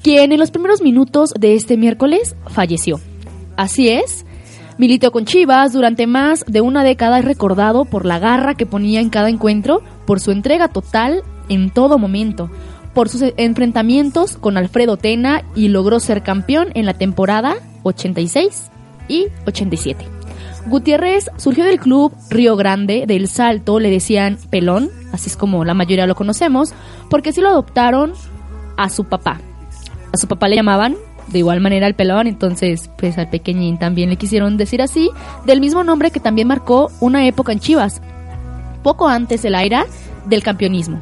[0.00, 3.00] quien en los primeros minutos de este miércoles falleció.
[3.56, 4.24] Así es,
[4.78, 9.00] militó con Chivas durante más de una década y recordado por la garra que ponía
[9.00, 12.52] en cada encuentro, por su entrega total en todo momento,
[12.94, 18.70] por sus enfrentamientos con Alfredo Tena y logró ser campeón en la temporada 86
[19.08, 20.19] y 87.
[20.70, 25.74] Gutiérrez surgió del club Río Grande del Salto, le decían Pelón, así es como la
[25.74, 26.72] mayoría lo conocemos,
[27.10, 28.12] porque así lo adoptaron
[28.76, 29.40] a su papá.
[30.12, 34.10] A su papá le llamaban de igual manera al pelón, entonces pues al pequeñín también
[34.10, 35.10] le quisieron decir así,
[35.44, 38.00] del mismo nombre que también marcó una época en Chivas,
[38.84, 39.86] poco antes de la era
[40.26, 41.00] del campeonismo.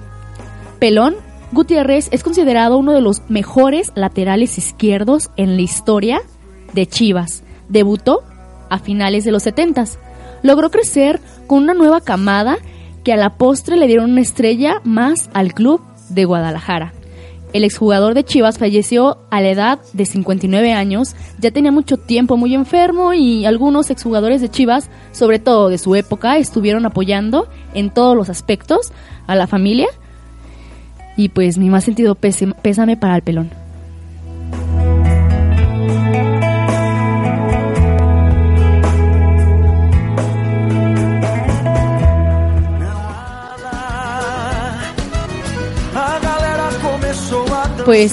[0.78, 1.14] Pelón
[1.52, 6.20] Gutiérrez es considerado uno de los mejores laterales izquierdos en la historia
[6.72, 7.42] de Chivas.
[7.68, 8.22] Debutó
[8.70, 9.84] a finales de los 70.
[10.42, 12.58] Logró crecer con una nueva camada
[13.04, 16.92] que a la postre le dieron una estrella más al club de Guadalajara.
[17.54, 22.36] El exjugador de Chivas falleció a la edad de 59 años, ya tenía mucho tiempo
[22.36, 27.88] muy enfermo y algunos exjugadores de Chivas, sobre todo de su época, estuvieron apoyando en
[27.88, 28.92] todos los aspectos
[29.26, 29.88] a la familia.
[31.16, 33.50] Y pues mi más sentido pésame, para el pelón.
[47.88, 48.12] Pues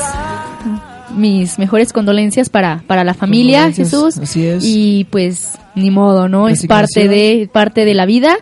[1.14, 4.18] mis mejores condolencias para, para la familia, Jesús.
[4.18, 4.64] así es.
[4.64, 6.48] Y pues ni modo, ¿no?
[6.48, 8.38] Es parte de, parte de la vida.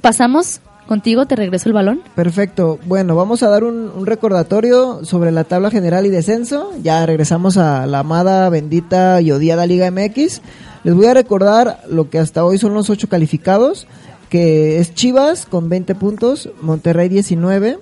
[0.00, 2.00] Pasamos contigo, te regreso el balón.
[2.14, 2.78] Perfecto.
[2.86, 6.72] Bueno, vamos a dar un, un recordatorio sobre la tabla general y descenso.
[6.82, 10.40] Ya regresamos a la amada, bendita y odiada Liga MX.
[10.84, 13.86] Les voy a recordar lo que hasta hoy son los ocho calificados,
[14.30, 17.78] que es Chivas con 20 puntos, Monterrey 19,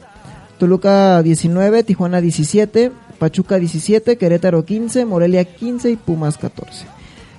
[0.59, 6.87] Toluca 19, Tijuana 17, Pachuca 17, Querétaro 15, Morelia 15 y Pumas 14.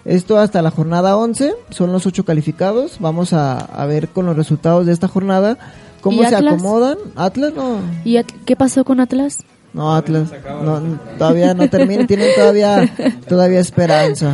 [0.06, 2.98] Esto hasta la jornada 11, son los ocho calificados.
[3.00, 5.58] Vamos a, a ver con los resultados de esta jornada
[6.02, 6.54] cómo ¿Y se Atlas?
[6.54, 6.98] acomodan.
[7.16, 9.40] Atlas no, ¿Y At- qué pasó con Atlas?
[9.74, 10.30] no Atlas,
[10.64, 10.82] no,
[11.20, 12.90] todavía no termina, tienen todavía,
[13.28, 14.34] todavía esperanza.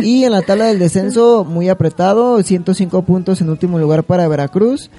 [0.00, 4.90] Y en la tabla del descenso muy apretado, 105 puntos en último lugar para Veracruz,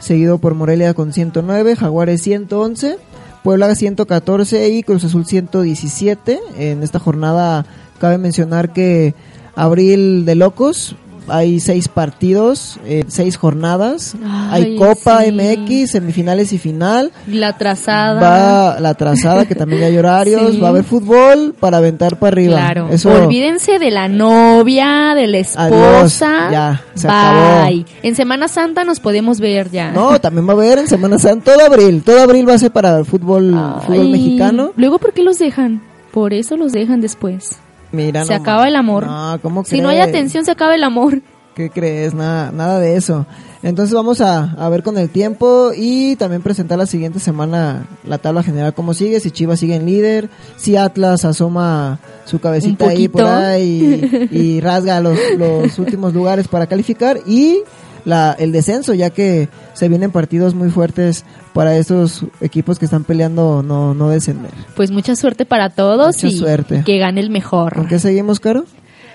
[0.00, 2.98] seguido por Morelia con 109, Jaguares 111,
[3.44, 6.40] Puebla 114 y Cruz Azul 117.
[6.56, 7.64] En esta jornada
[8.00, 9.14] cabe mencionar que
[9.54, 10.96] Abril de Locos,
[11.30, 15.32] hay seis partidos, eh, seis jornadas, Ay, hay Copa sí.
[15.32, 17.12] MX, semifinales y final.
[17.26, 18.20] La trazada.
[18.20, 20.52] Va la trazada, que también hay horarios.
[20.52, 20.60] Sí.
[20.60, 22.56] Va a haber fútbol para aventar para arriba.
[22.56, 22.88] Claro.
[22.90, 25.66] Eso, Olvídense de la novia, de la esposa.
[25.66, 27.16] Adiós, ya, se Bye.
[27.16, 27.84] acabó.
[28.02, 29.92] En Semana Santa nos podemos ver ya.
[29.92, 31.52] No, también va a haber en Semana Santa.
[31.52, 32.02] Todo abril.
[32.04, 33.54] Todo abril va a ser para el fútbol,
[33.88, 34.72] mexicano.
[34.76, 35.82] Luego, ¿por qué los dejan?
[36.12, 37.58] Por eso los dejan después.
[37.92, 39.06] Mira, se acaba el amor.
[39.06, 41.22] No, ¿cómo si no hay atención, se acaba el amor.
[41.54, 42.14] ¿Qué crees?
[42.14, 43.26] Nada, nada de eso.
[43.62, 48.16] Entonces vamos a, a ver con el tiempo y también presentar la siguiente semana la
[48.16, 53.08] tabla general cómo sigue, si Chivas sigue en líder, si Atlas asoma su cabecita ahí
[53.08, 57.62] por ahí y, y rasga los, los últimos lugares para calificar y
[58.04, 63.04] la, el descenso, ya que se vienen partidos muy fuertes para estos equipos que están
[63.04, 64.50] peleando no, no descender.
[64.76, 66.82] Pues mucha suerte para todos Mucha y suerte.
[66.84, 67.74] que gane el mejor.
[67.74, 68.64] ¿Con qué seguimos, Caro?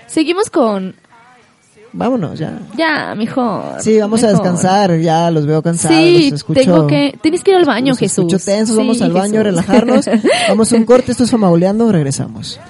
[0.06, 0.94] Seguimos con
[1.92, 2.58] Vámonos ya.
[2.76, 3.80] ya, mejor.
[3.80, 4.42] Sí, vamos a mejor.
[4.42, 5.96] descansar, ya los veo cansados.
[5.96, 8.26] Sí, los escucho- tengo que tienes que ir al baño, Jesús.
[8.26, 9.44] escucho tensos, vamos Sí, al baño, Jesús.
[9.44, 10.04] relajarnos.
[10.48, 12.60] vamos a un corte, esto es Famauleando, regresamos.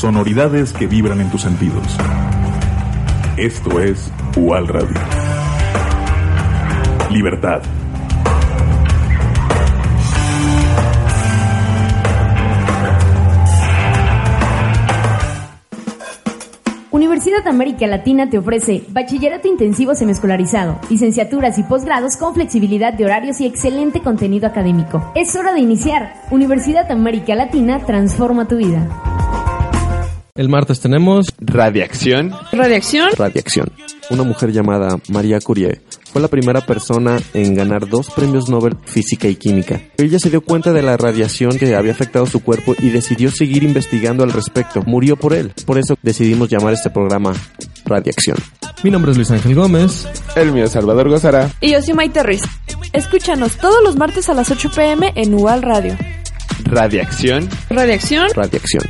[0.00, 1.84] Sonoridades que vibran en tus sentidos.
[3.36, 4.96] Esto es UAL Radio.
[7.10, 7.60] Libertad.
[16.90, 23.38] Universidad América Latina te ofrece bachillerato intensivo semiescolarizado, licenciaturas y posgrados con flexibilidad de horarios
[23.42, 25.12] y excelente contenido académico.
[25.14, 26.14] Es hora de iniciar.
[26.30, 29.09] Universidad América Latina transforma tu vida.
[30.40, 32.32] El martes tenemos Radiación.
[32.50, 33.10] Radiación.
[33.14, 33.70] Radiación.
[34.08, 39.28] Una mujer llamada María Curie fue la primera persona en ganar dos premios Nobel Física
[39.28, 39.82] y Química.
[39.98, 43.64] Ella se dio cuenta de la radiación que había afectado su cuerpo y decidió seguir
[43.64, 44.82] investigando al respecto.
[44.86, 45.52] Murió por él.
[45.66, 47.34] Por eso decidimos llamar este programa
[47.84, 48.38] Radiación.
[48.82, 50.08] Mi nombre es Luis Ángel Gómez.
[50.36, 51.50] El mío es Salvador Gozara.
[51.60, 52.40] Y yo soy Maite Ruiz.
[52.94, 55.98] Escúchanos todos los martes a las 8 pm en UAL Radio.
[56.64, 57.46] Radiación.
[57.68, 58.28] Radiación.
[58.34, 58.84] Radiación.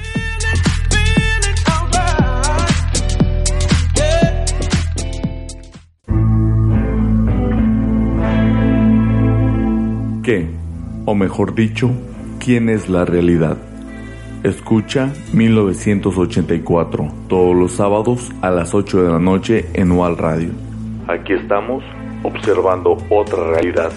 [10.31, 10.47] ¿Qué?
[11.07, 11.91] O mejor dicho,
[12.39, 13.57] ¿quién es la realidad?
[14.45, 20.51] Escucha 1984, todos los sábados a las 8 de la noche en UAL Radio.
[21.09, 21.83] Aquí estamos
[22.23, 23.91] observando otra realidad.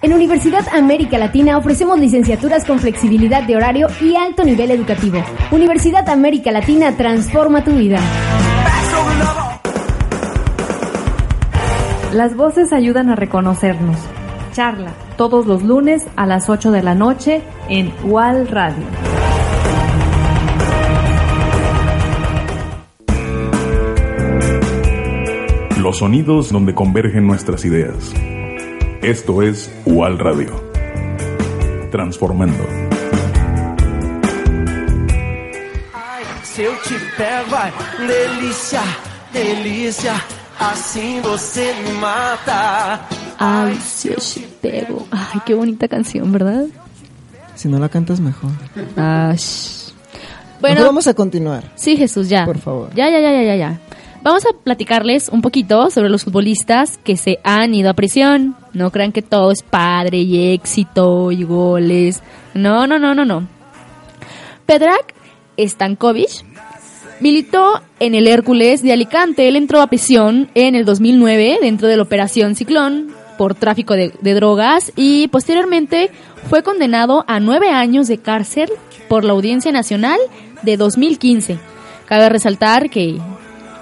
[0.00, 5.22] En Universidad América Latina ofrecemos licenciaturas con flexibilidad de horario y alto nivel educativo.
[5.50, 8.00] Universidad América Latina transforma tu vida.
[12.12, 13.98] Las voces ayudan a reconocernos.
[14.52, 18.84] Charla todos los lunes a las 8 de la noche en UAL Radio.
[25.78, 28.12] Los sonidos donde convergen nuestras ideas.
[29.02, 30.52] Esto es UAL Radio.
[31.90, 32.64] Transformando.
[36.42, 37.72] Se eu te pego, ai,
[38.04, 38.82] delícia,
[39.32, 40.14] delícia,
[40.58, 43.00] assim você me mata.
[43.38, 45.06] Ay, si yo te pego.
[45.10, 46.64] Ay, qué bonita canción, ¿verdad?
[47.54, 48.50] Si no la cantas mejor.
[48.96, 49.36] Ay.
[50.60, 51.70] Bueno, Bueno, vamos a continuar.
[51.76, 52.44] sí, Jesús, ya.
[52.44, 52.90] Por favor.
[52.94, 53.80] Ya, ya, ya, ya, ya, ya.
[54.22, 58.56] Vamos a platicarles un poquito sobre los futbolistas que se han ido a prisión.
[58.72, 62.20] No crean que todo es padre y éxito y goles.
[62.54, 63.46] No, no, no, no, no.
[64.66, 65.14] Pedrak
[65.56, 66.44] Stankovic
[67.20, 69.48] militó en el Hércules de Alicante.
[69.48, 74.10] Él entró a prisión en el 2009 dentro de la Operación Ciclón por tráfico de,
[74.34, 76.10] drogas y posteriormente
[76.48, 78.70] fue condenado a nueve años de cárcel
[79.08, 80.18] por la Audiencia Nacional
[80.62, 81.58] de 2015.
[82.06, 83.18] Cabe resaltar que,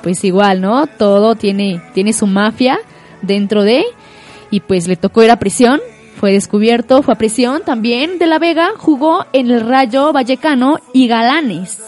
[0.02, 0.86] pues igual, ¿no?
[0.86, 2.78] Todo tiene, tiene su mafia
[3.22, 3.84] dentro de,
[4.50, 5.80] y pues le tocó ir a prisión.
[6.20, 8.18] Fue descubierto, fue a prisión también.
[8.18, 11.78] De la Vega jugó en el Rayo Vallecano y Galanes.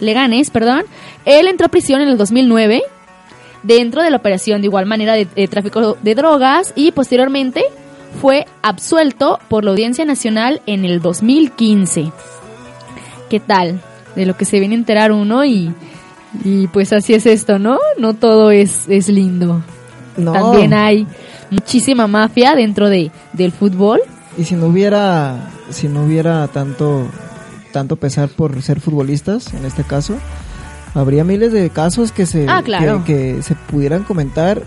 [0.00, 0.84] Leganes, perdón.
[1.24, 2.82] Él entró a prisión en el 2009
[3.62, 7.64] dentro de la operación de igual manera de, de tráfico de drogas y posteriormente
[8.20, 12.12] fue absuelto por la Audiencia Nacional en el 2015.
[13.28, 13.80] ¿Qué tal?
[14.16, 15.72] De lo que se viene a enterar uno y,
[16.44, 17.78] y pues así es esto, ¿no?
[17.98, 19.62] No todo es, es lindo.
[20.16, 20.32] No.
[20.32, 21.06] También hay
[21.50, 24.00] muchísima mafia dentro de, del fútbol.
[24.36, 27.06] Y si no hubiera, si no hubiera tanto,
[27.72, 30.14] tanto pesar por ser futbolistas, en este caso,
[30.94, 33.04] habría miles de casos que se, Ah, claro.
[33.04, 34.62] que, que se pudieran comentar.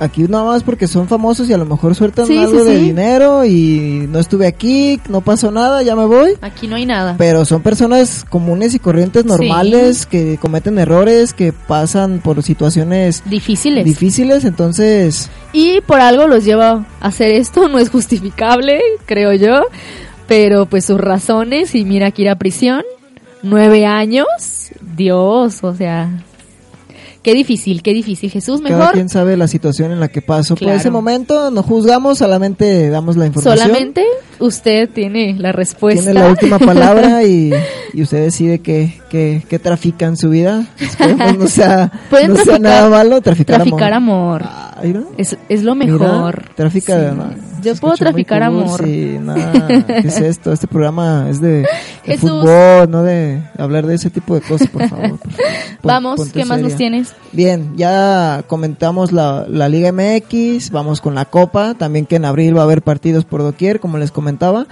[0.00, 2.76] Aquí nada más porque son famosos y a lo mejor sueltan Sí, algo sí, de
[2.78, 2.82] sí.
[2.84, 6.34] dinero y no estuve aquí, no pasó nada, ya me voy.
[6.40, 7.16] Aquí no hay nada.
[7.18, 13.84] Pero son personas comunes y corrientes normales que cometen errores, que pasan por situaciones Difíciles.
[13.84, 19.62] difíciles, entonces Y por algo los lleva a hacer esto, no es justificable, creo yo,
[20.28, 22.84] pero pues sus razones y mira que ir a prisión,
[23.42, 24.26] nueve años,
[24.94, 26.22] Dios, o sea,
[27.22, 30.54] qué difícil, qué difícil, Jesús, cada mejor quien sabe la situación en la que pasó.
[30.54, 33.58] Por ese momento no juzgamos, solamente damos la información.
[33.58, 34.04] solamente
[34.40, 36.02] usted tiene la respuesta.
[36.02, 37.52] Tiene la última palabra y,
[37.92, 40.66] y usted decide qué, qué, qué trafica en su vida.
[40.80, 44.44] Esperemos no sea, Pueden no sea traficar- nada malo, traficar, traficar amor.
[44.80, 45.06] Ay, ¿no?
[45.16, 46.44] Es, es lo Mira, mejor.
[46.54, 47.00] trafica Sí.
[47.00, 47.48] de ¿no?
[47.60, 48.84] Yo puedo traficar cool, amor.
[48.84, 50.52] Sí, nada, ¿qué es esto?
[50.52, 51.66] Este programa es de,
[52.06, 55.18] de fútbol, no de hablar de ese tipo de cosas, por favor.
[55.18, 55.48] por favor.
[55.48, 57.12] Pon- Vamos, ¿qué más nos tienes?
[57.32, 62.56] Bien, ya comentamos la, la Liga MX, vamos con la Copa, también que en abril
[62.56, 64.66] va a haber partidos por doquier, como les comentaba.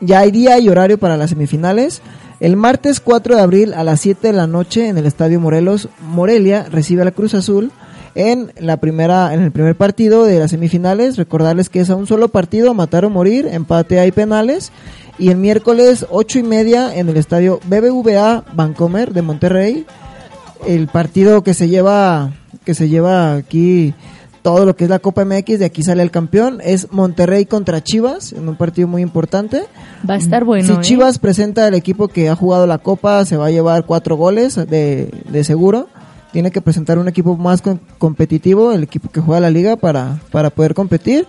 [0.00, 2.02] Ya hay día y horario para las semifinales.
[2.38, 5.88] El martes 4 de abril a las 7 de la noche en el Estadio Morelos,
[6.02, 7.70] Morelia recibe a la Cruz Azul
[8.14, 11.16] en la primera en el primer partido de las semifinales.
[11.16, 14.70] Recordarles que es a un solo partido, matar o morir, empate hay penales
[15.18, 19.86] Y el miércoles, ocho y media, en el estadio BBVA Bancomer de Monterrey.
[20.66, 22.32] El partido que se lleva,
[22.64, 23.94] que se lleva aquí
[24.42, 27.82] todo lo que es la Copa MX, de aquí sale el campeón, es Monterrey contra
[27.82, 29.64] Chivas, en un partido muy importante.
[30.08, 30.66] Va a estar bueno.
[30.66, 30.78] Si ¿eh?
[30.80, 34.56] Chivas presenta el equipo que ha jugado la Copa, se va a llevar cuatro goles
[34.56, 35.88] de, de seguro.
[36.32, 40.20] Tiene que presentar un equipo más con- competitivo, el equipo que juega la liga, para,
[40.30, 41.26] para poder competir.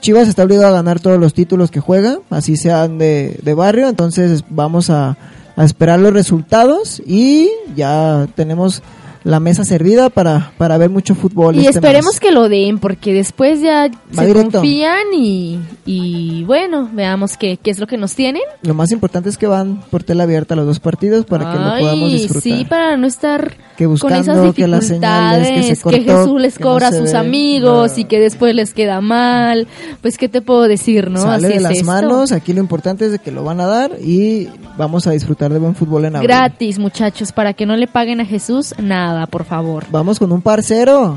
[0.00, 3.88] Chivas está obligado a ganar todos los títulos que juega, así sean de, de barrio,
[3.88, 5.16] entonces vamos a,
[5.56, 8.82] a esperar los resultados y ya tenemos
[9.24, 11.56] la mesa servida para, para ver mucho fútbol.
[11.56, 12.20] Y este esperemos mes.
[12.20, 14.58] que lo den, porque después ya se directo.
[14.58, 18.42] confían y, y bueno, veamos qué, qué es lo que nos tienen.
[18.62, 21.78] Lo más importante es que van por tela abierta los dos partidos para que lo
[21.78, 22.42] podamos disfrutar.
[22.42, 26.40] Sí, para no estar Que con buscando esas que las señales, que se dificultades, Jesús
[26.40, 29.66] les no cobra a sus ve, amigos y que después les queda mal.
[30.02, 31.20] Pues, ¿qué te puedo decir, no?
[31.20, 31.86] Sale Así de es las esto.
[31.86, 35.52] manos, aquí lo importante es de que lo van a dar y vamos a disfrutar
[35.52, 36.28] de buen fútbol en abril.
[36.28, 38.74] Gratis, muchachos, para que no le paguen a Jesús
[39.14, 39.86] nada, por favor.
[39.90, 41.16] Vamos con un parcero.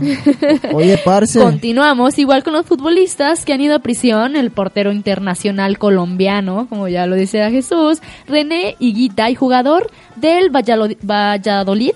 [0.74, 1.40] Oye, parce.
[1.40, 6.88] Continuamos igual con los futbolistas que han ido a prisión, el portero internacional colombiano, como
[6.88, 11.94] ya lo decía Jesús, René Higuita y jugador del Valladolid.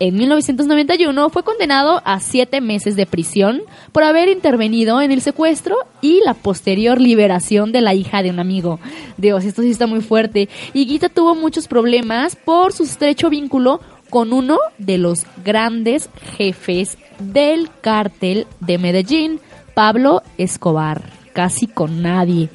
[0.00, 5.76] En 1991 fue condenado a siete meses de prisión por haber intervenido en el secuestro
[6.00, 8.78] y la posterior liberación de la hija de un amigo.
[9.16, 10.48] Dios, esto sí está muy fuerte.
[10.72, 13.80] Higuita tuvo muchos problemas por su estrecho vínculo
[14.10, 19.40] con uno de los grandes jefes del cártel de Medellín,
[19.74, 21.02] Pablo Escobar,
[21.32, 22.48] casi con nadie.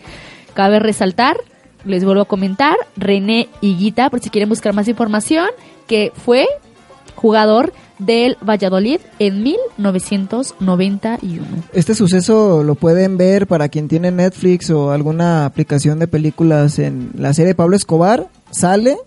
[0.54, 1.38] Cabe resaltar,
[1.86, 5.48] les vuelvo a comentar, René Higuita, por si quieren buscar más información,
[5.88, 6.48] que fue
[7.16, 11.46] jugador del Valladolid en 1991.
[11.74, 17.12] Este suceso lo pueden ver para quien tiene Netflix o alguna aplicación de películas en
[17.18, 18.28] la serie Pablo Escobar.
[18.52, 18.98] Sale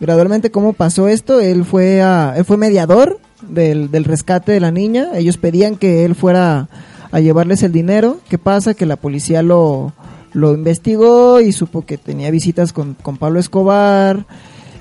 [0.00, 1.40] gradualmente cómo pasó esto.
[1.40, 5.10] Él fue a, él fue mediador del, del rescate de la niña.
[5.14, 6.68] Ellos pedían que él fuera
[7.10, 8.18] a llevarles el dinero.
[8.28, 8.74] ¿Qué pasa?
[8.74, 9.92] Que la policía lo,
[10.32, 14.26] lo investigó y supo que tenía visitas con, con Pablo Escobar.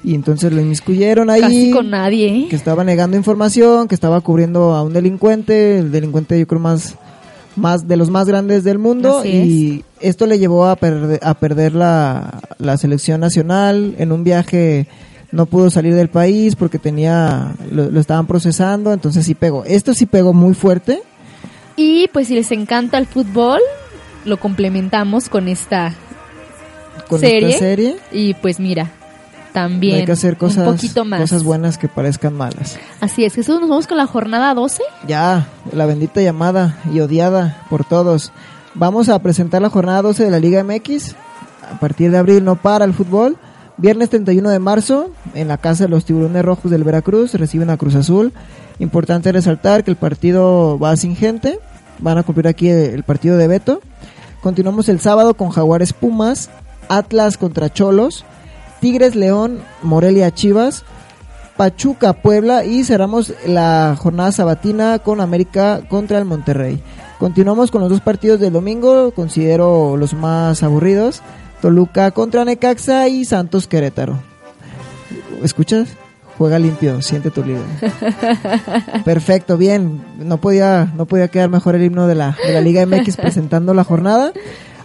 [0.04, 1.42] Y entonces lo inmiscuyeron ahí.
[1.42, 2.48] Casi con nadie, ¿eh?
[2.50, 5.80] Que estaba negando información, que estaba cubriendo a un delincuente.
[5.80, 6.96] El delincuente, yo creo, más,
[7.58, 9.20] más de los más grandes del mundo.
[9.20, 13.96] Así y esto le llevó a, perder a perder la, la selección nacional.
[13.98, 14.88] En un viaje
[15.32, 18.94] no pudo salir del país porque tenía lo, lo estaban procesando.
[18.94, 19.64] Entonces sí pegó.
[19.66, 21.02] Esto sí pegó muy fuerte.
[21.76, 23.60] Y pues si les encanta el fútbol,
[24.26, 25.94] lo complementamos con esta
[27.08, 27.50] Con serie.
[27.50, 27.96] esta serie.
[28.12, 28.92] Y pues mira,
[29.58, 31.20] también Hay que hacer cosas, un poquito más.
[31.20, 32.78] cosas buenas que parezcan malas.
[33.02, 34.84] Así es, Jesús, nos vamos con la jornada 12.
[35.08, 38.32] Ya, la bendita llamada y odiada por todos.
[38.76, 41.16] Vamos a presentar la jornada 12 de la Liga MX.
[41.74, 43.36] A partir de abril no para el fútbol.
[43.78, 47.78] Viernes 31 de marzo, en la casa de los Tiburones Rojos del Veracruz, reciben a
[47.78, 48.34] Cruz Azul.
[48.78, 51.60] Importante resaltar que el partido va sin gente.
[51.98, 53.82] Van a cumplir aquí el, el partido de Beto.
[54.42, 56.52] Continuamos el sábado con Jaguares Pumas,
[56.90, 58.24] Atlas contra Cholos,
[58.80, 60.84] Tigres León, Morelia Chivas,
[61.58, 66.82] Pachuca Puebla y cerramos la jornada sabatina con América contra el Monterrey.
[67.20, 71.22] Continuamos con los dos partidos del domingo, considero los más aburridos.
[71.62, 74.20] Toluca contra Necaxa y Santos Querétaro.
[75.42, 75.90] ¿Escuchas?
[76.38, 77.62] Juega limpio, siente tu liga.
[79.06, 80.06] Perfecto, bien.
[80.20, 83.74] No podía, no podía quedar mejor el himno de la, de la Liga MX presentando
[83.74, 84.34] la jornada.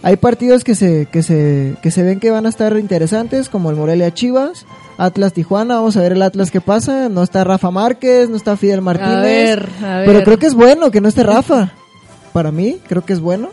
[0.03, 3.69] Hay partidos que se, que se, que se ven que van a estar interesantes, como
[3.69, 4.65] el Morelia Chivas,
[4.97, 8.57] Atlas Tijuana, vamos a ver el Atlas qué pasa, no está Rafa Márquez, no está
[8.57, 10.23] Fidel Martínez, ver, a pero ver.
[10.25, 11.71] creo que es bueno que no esté Rafa,
[12.33, 13.49] para mí creo que es bueno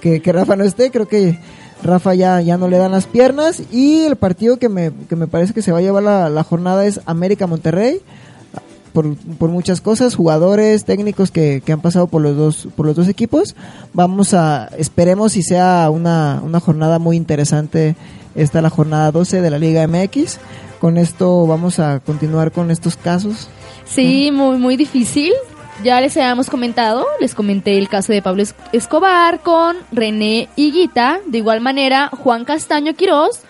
[0.00, 1.38] que, que Rafa no esté, creo que
[1.82, 5.26] Rafa ya, ya no le dan las piernas y el partido que me, que me
[5.26, 8.00] parece que se va a llevar la, la jornada es América Monterrey,
[8.92, 12.96] por, por muchas cosas, jugadores, técnicos que, que han pasado por los dos, por los
[12.96, 13.54] dos equipos.
[13.92, 17.96] Vamos a, esperemos si sea una, una jornada muy interesante
[18.34, 20.38] esta la jornada 12 de la Liga MX.
[20.80, 23.48] Con esto vamos a continuar con estos casos.
[23.84, 25.32] Sí, muy, muy difícil.
[25.82, 31.20] Ya les habíamos comentado, les comenté el caso de Pablo Es- Escobar con René Higuita.
[31.26, 33.40] De igual manera, Juan Castaño Quirós,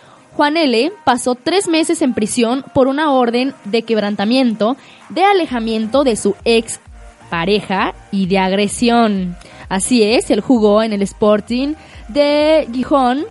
[0.41, 4.78] Juan L., pasó tres meses en prisión por una orden de quebrantamiento,
[5.11, 6.80] de alejamiento de su ex
[7.28, 9.36] pareja y de agresión.
[9.68, 11.74] Así es, él jugó en el Sporting
[12.09, 13.26] de Gijón,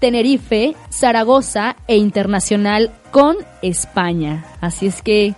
[0.00, 4.44] Tenerife, Zaragoza e Internacional con España.
[4.60, 5.36] Así es que,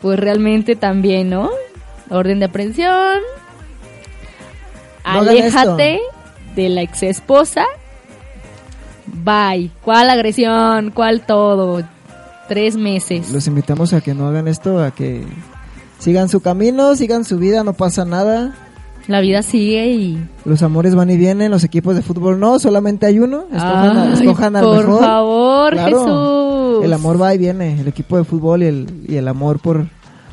[0.00, 1.50] pues realmente también, ¿no?
[2.08, 3.18] Orden de aprehensión.
[5.04, 6.00] No Aléjate
[6.54, 7.66] de la ex esposa
[9.06, 9.70] Bye.
[9.84, 10.90] ¿Cuál agresión?
[10.90, 11.82] ¿Cuál todo?
[12.48, 13.30] Tres meses.
[13.32, 15.24] Los invitamos a que no hagan esto, a que
[15.98, 18.54] sigan su camino, sigan su vida, no pasa nada.
[19.08, 20.18] La vida sigue y...
[20.44, 23.44] Los amores van y vienen, los equipos de fútbol no, solamente hay uno.
[23.52, 25.00] Escojan, a- Ay, escojan al por mejor.
[25.00, 26.84] favor, Claro, Jesús.
[26.84, 29.86] El amor va y viene, el equipo de fútbol y el, y el amor por,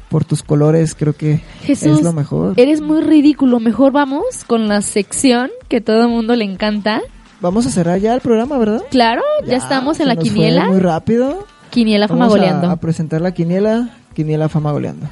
[0.09, 2.53] por tus colores creo que Jesús, es lo mejor.
[2.57, 3.59] eres muy ridículo.
[3.59, 7.01] Mejor vamos con la sección que todo el mundo le encanta.
[7.43, 8.83] Vamos a cerrar ya el programa, ¿verdad?
[8.89, 10.63] Claro, ya, estamos en la quiniela.
[10.63, 11.45] Muy rápido.
[11.71, 12.69] Quiniela fama Vamos a- goleando.
[12.69, 15.07] A, presentar la quiniela, quiniela fama goleando.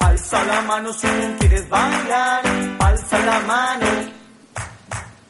[0.00, 1.06] Alza la mano si
[1.38, 2.42] quieres bailar,
[2.80, 3.86] alza la mano.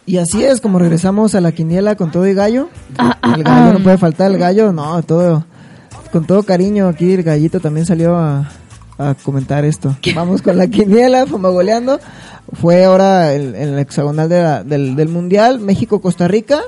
[0.07, 2.69] Y así es como regresamos a la quiniela con todo y gallo.
[2.97, 5.45] Ah, el gallo no puede faltar, el gallo, no, todo
[6.13, 8.49] con todo cariño aquí el gallito también salió a,
[8.99, 9.97] a comentar esto.
[10.15, 11.99] Vamos con la quiniela, fumagoleando.
[12.53, 16.61] Fue ahora el, el hexagonal de la- del, del mundial, México-Costa Rica.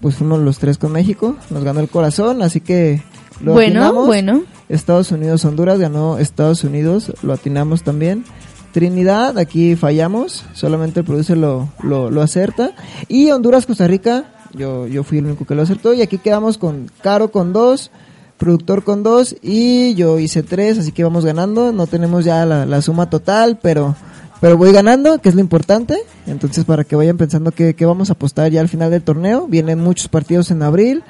[0.00, 3.02] Pues fuimos los tres con México, nos ganó el corazón, así que
[3.40, 4.06] lo Bueno, atinamos.
[4.06, 4.42] bueno.
[4.68, 8.24] Estados Unidos, Honduras ganó Estados Unidos, lo atinamos también.
[8.72, 12.72] Trinidad, aquí fallamos, solamente el producer lo, lo, lo acerta.
[13.08, 15.94] Y Honduras, Costa Rica, yo, yo fui el único que lo acertó.
[15.94, 17.90] Y aquí quedamos con Caro con dos,
[18.38, 21.72] productor con dos y yo hice tres, así que vamos ganando.
[21.72, 23.94] No tenemos ya la, la suma total, pero,
[24.40, 25.96] pero voy ganando, que es lo importante.
[26.26, 29.46] Entonces, para que vayan pensando que, que vamos a apostar ya al final del torneo,
[29.46, 31.04] vienen muchos partidos en abril.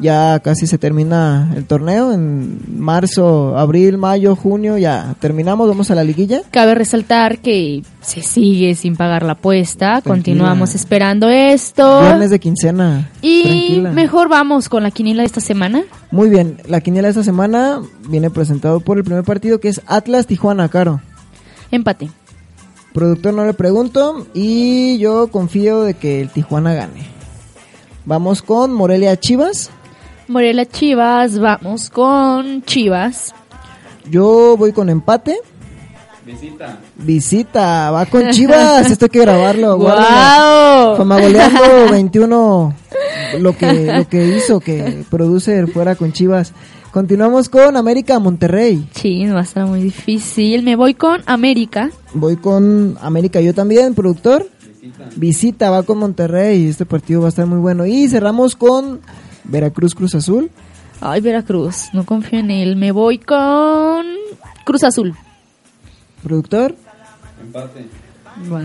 [0.00, 5.96] Ya casi se termina el torneo en marzo, abril, mayo, junio, ya terminamos, vamos a
[5.96, 6.42] la liguilla.
[6.52, 10.00] Cabe resaltar que se sigue sin pagar la apuesta.
[10.02, 12.00] Continuamos esperando esto.
[12.00, 13.10] Viernes de quincena.
[13.22, 13.90] Y tranquila.
[13.90, 15.82] mejor vamos con la quiniela de esta semana.
[16.12, 19.80] Muy bien, la quiniela de esta semana viene presentado por el primer partido que es
[19.86, 21.00] Atlas Tijuana, Caro.
[21.72, 22.08] Empate.
[22.92, 27.06] Productor no le pregunto y yo confío de que el Tijuana gane.
[28.04, 29.70] Vamos con Morelia Chivas.
[30.28, 33.34] Morelia Chivas, vamos con Chivas.
[34.10, 35.38] Yo voy con empate.
[36.26, 36.78] Visita.
[36.96, 38.90] Visita, va con Chivas.
[38.90, 39.76] Esto hay que grabarlo.
[39.78, 39.96] ¡Guau!
[39.96, 40.96] guárdenlo.
[40.98, 42.74] Famagoleando 21.
[43.40, 46.52] Lo que, lo que hizo que Producer fuera con Chivas.
[46.90, 48.86] Continuamos con América Monterrey.
[48.92, 50.62] Sí, va a estar muy difícil.
[50.62, 51.90] Me voy con América.
[52.12, 54.46] Voy con América yo también, productor.
[55.16, 55.70] Visita.
[55.70, 56.66] va con Monterrey.
[56.66, 57.86] Este partido va a estar muy bueno.
[57.86, 59.00] Y cerramos con
[59.48, 60.50] Veracruz Cruz Azul.
[61.00, 62.76] Ay, Veracruz, no confío en él.
[62.76, 64.04] Me voy con
[64.64, 65.14] Cruz Azul.
[66.22, 66.74] Productor.
[67.40, 67.86] Empate.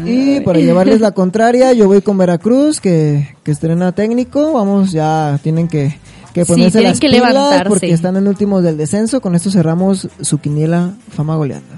[0.06, 4.54] Y para llevarles la contraria, yo voy con Veracruz, que, que estrena técnico.
[4.54, 5.98] Vamos, ya tienen que,
[6.34, 7.70] que Sí, ponerse tienen las que pilas levantarse.
[7.70, 9.20] porque están en últimos del descenso.
[9.22, 11.74] Con esto cerramos su quiniela fama goleando.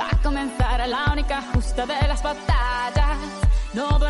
[0.00, 2.57] Va a comenzar la única justa de las batallas.
[3.74, 4.06] El golpe,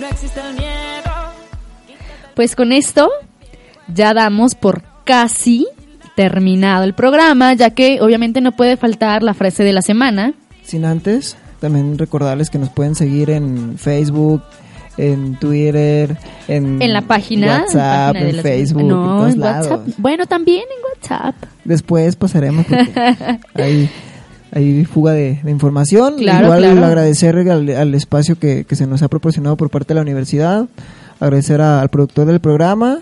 [0.00, 1.10] no existe el miedo.
[2.34, 3.10] Pues con esto
[3.88, 5.66] ya damos por casi
[6.16, 10.32] terminado el programa, ya que obviamente no puede faltar la frase de la semana.
[10.62, 14.42] Sin antes, también recordarles que nos pueden seguir en Facebook,
[14.96, 16.16] en Twitter,
[16.48, 19.70] en, En la página, WhatsApp, página en las- Facebook, en no, todos en WhatsApp.
[19.70, 19.94] lados.
[19.98, 21.34] Bueno, también en WhatsApp.
[21.64, 23.16] Después pasaremos porque
[23.54, 23.90] hay,
[24.52, 26.16] hay fuga de, de información.
[26.16, 26.84] Claro, Igual claro.
[26.86, 30.66] agradecer al, al espacio que, que se nos ha proporcionado por parte de la universidad,
[31.20, 32.98] agradecer a- al productor del programa,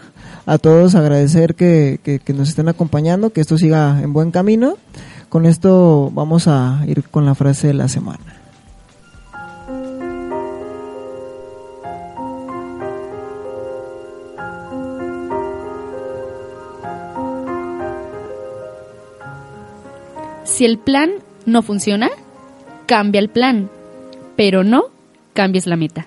[0.46, 4.74] a todos agradecer que, que, que nos estén acompañando, que esto siga en buen camino.
[5.28, 8.20] Con esto vamos a ir con la frase de la semana.
[20.44, 21.10] Si el plan
[21.48, 22.10] no funciona,
[22.86, 23.68] cambia el plan,
[24.36, 24.84] pero no
[25.32, 26.06] cambies la meta.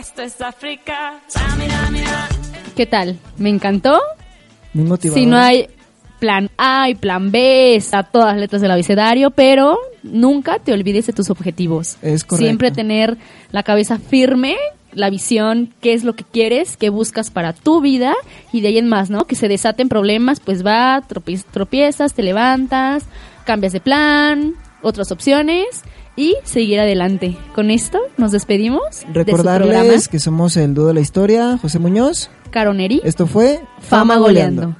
[0.00, 1.20] Esto es África.
[2.74, 3.18] ¿Qué tal?
[3.36, 4.00] ¿Me encantó?
[4.72, 5.20] Muy motivador.
[5.20, 5.68] Si no hay
[6.20, 11.06] plan A y plan B, está todas las letras del abecedario, pero nunca te olvides
[11.08, 11.96] de tus objetivos.
[12.02, 12.36] Es correcto.
[12.36, 13.16] Siempre tener
[13.50, 14.56] la cabeza firme,
[14.92, 18.14] la visión, qué es lo que quieres, qué buscas para tu vida
[18.52, 19.24] y de ahí en más, ¿no?
[19.24, 23.04] Que se desaten problemas, pues va, tropi- tropiezas, te levantas,
[23.44, 25.66] cambias de plan, otras opciones
[26.16, 27.36] y seguir adelante.
[27.54, 28.82] Con esto nos despedimos.
[28.90, 32.28] de su Recordarles que somos el dúo de la historia, José Muñoz.
[32.50, 33.00] Caroneri.
[33.04, 34.74] Esto fue Fama Goleando.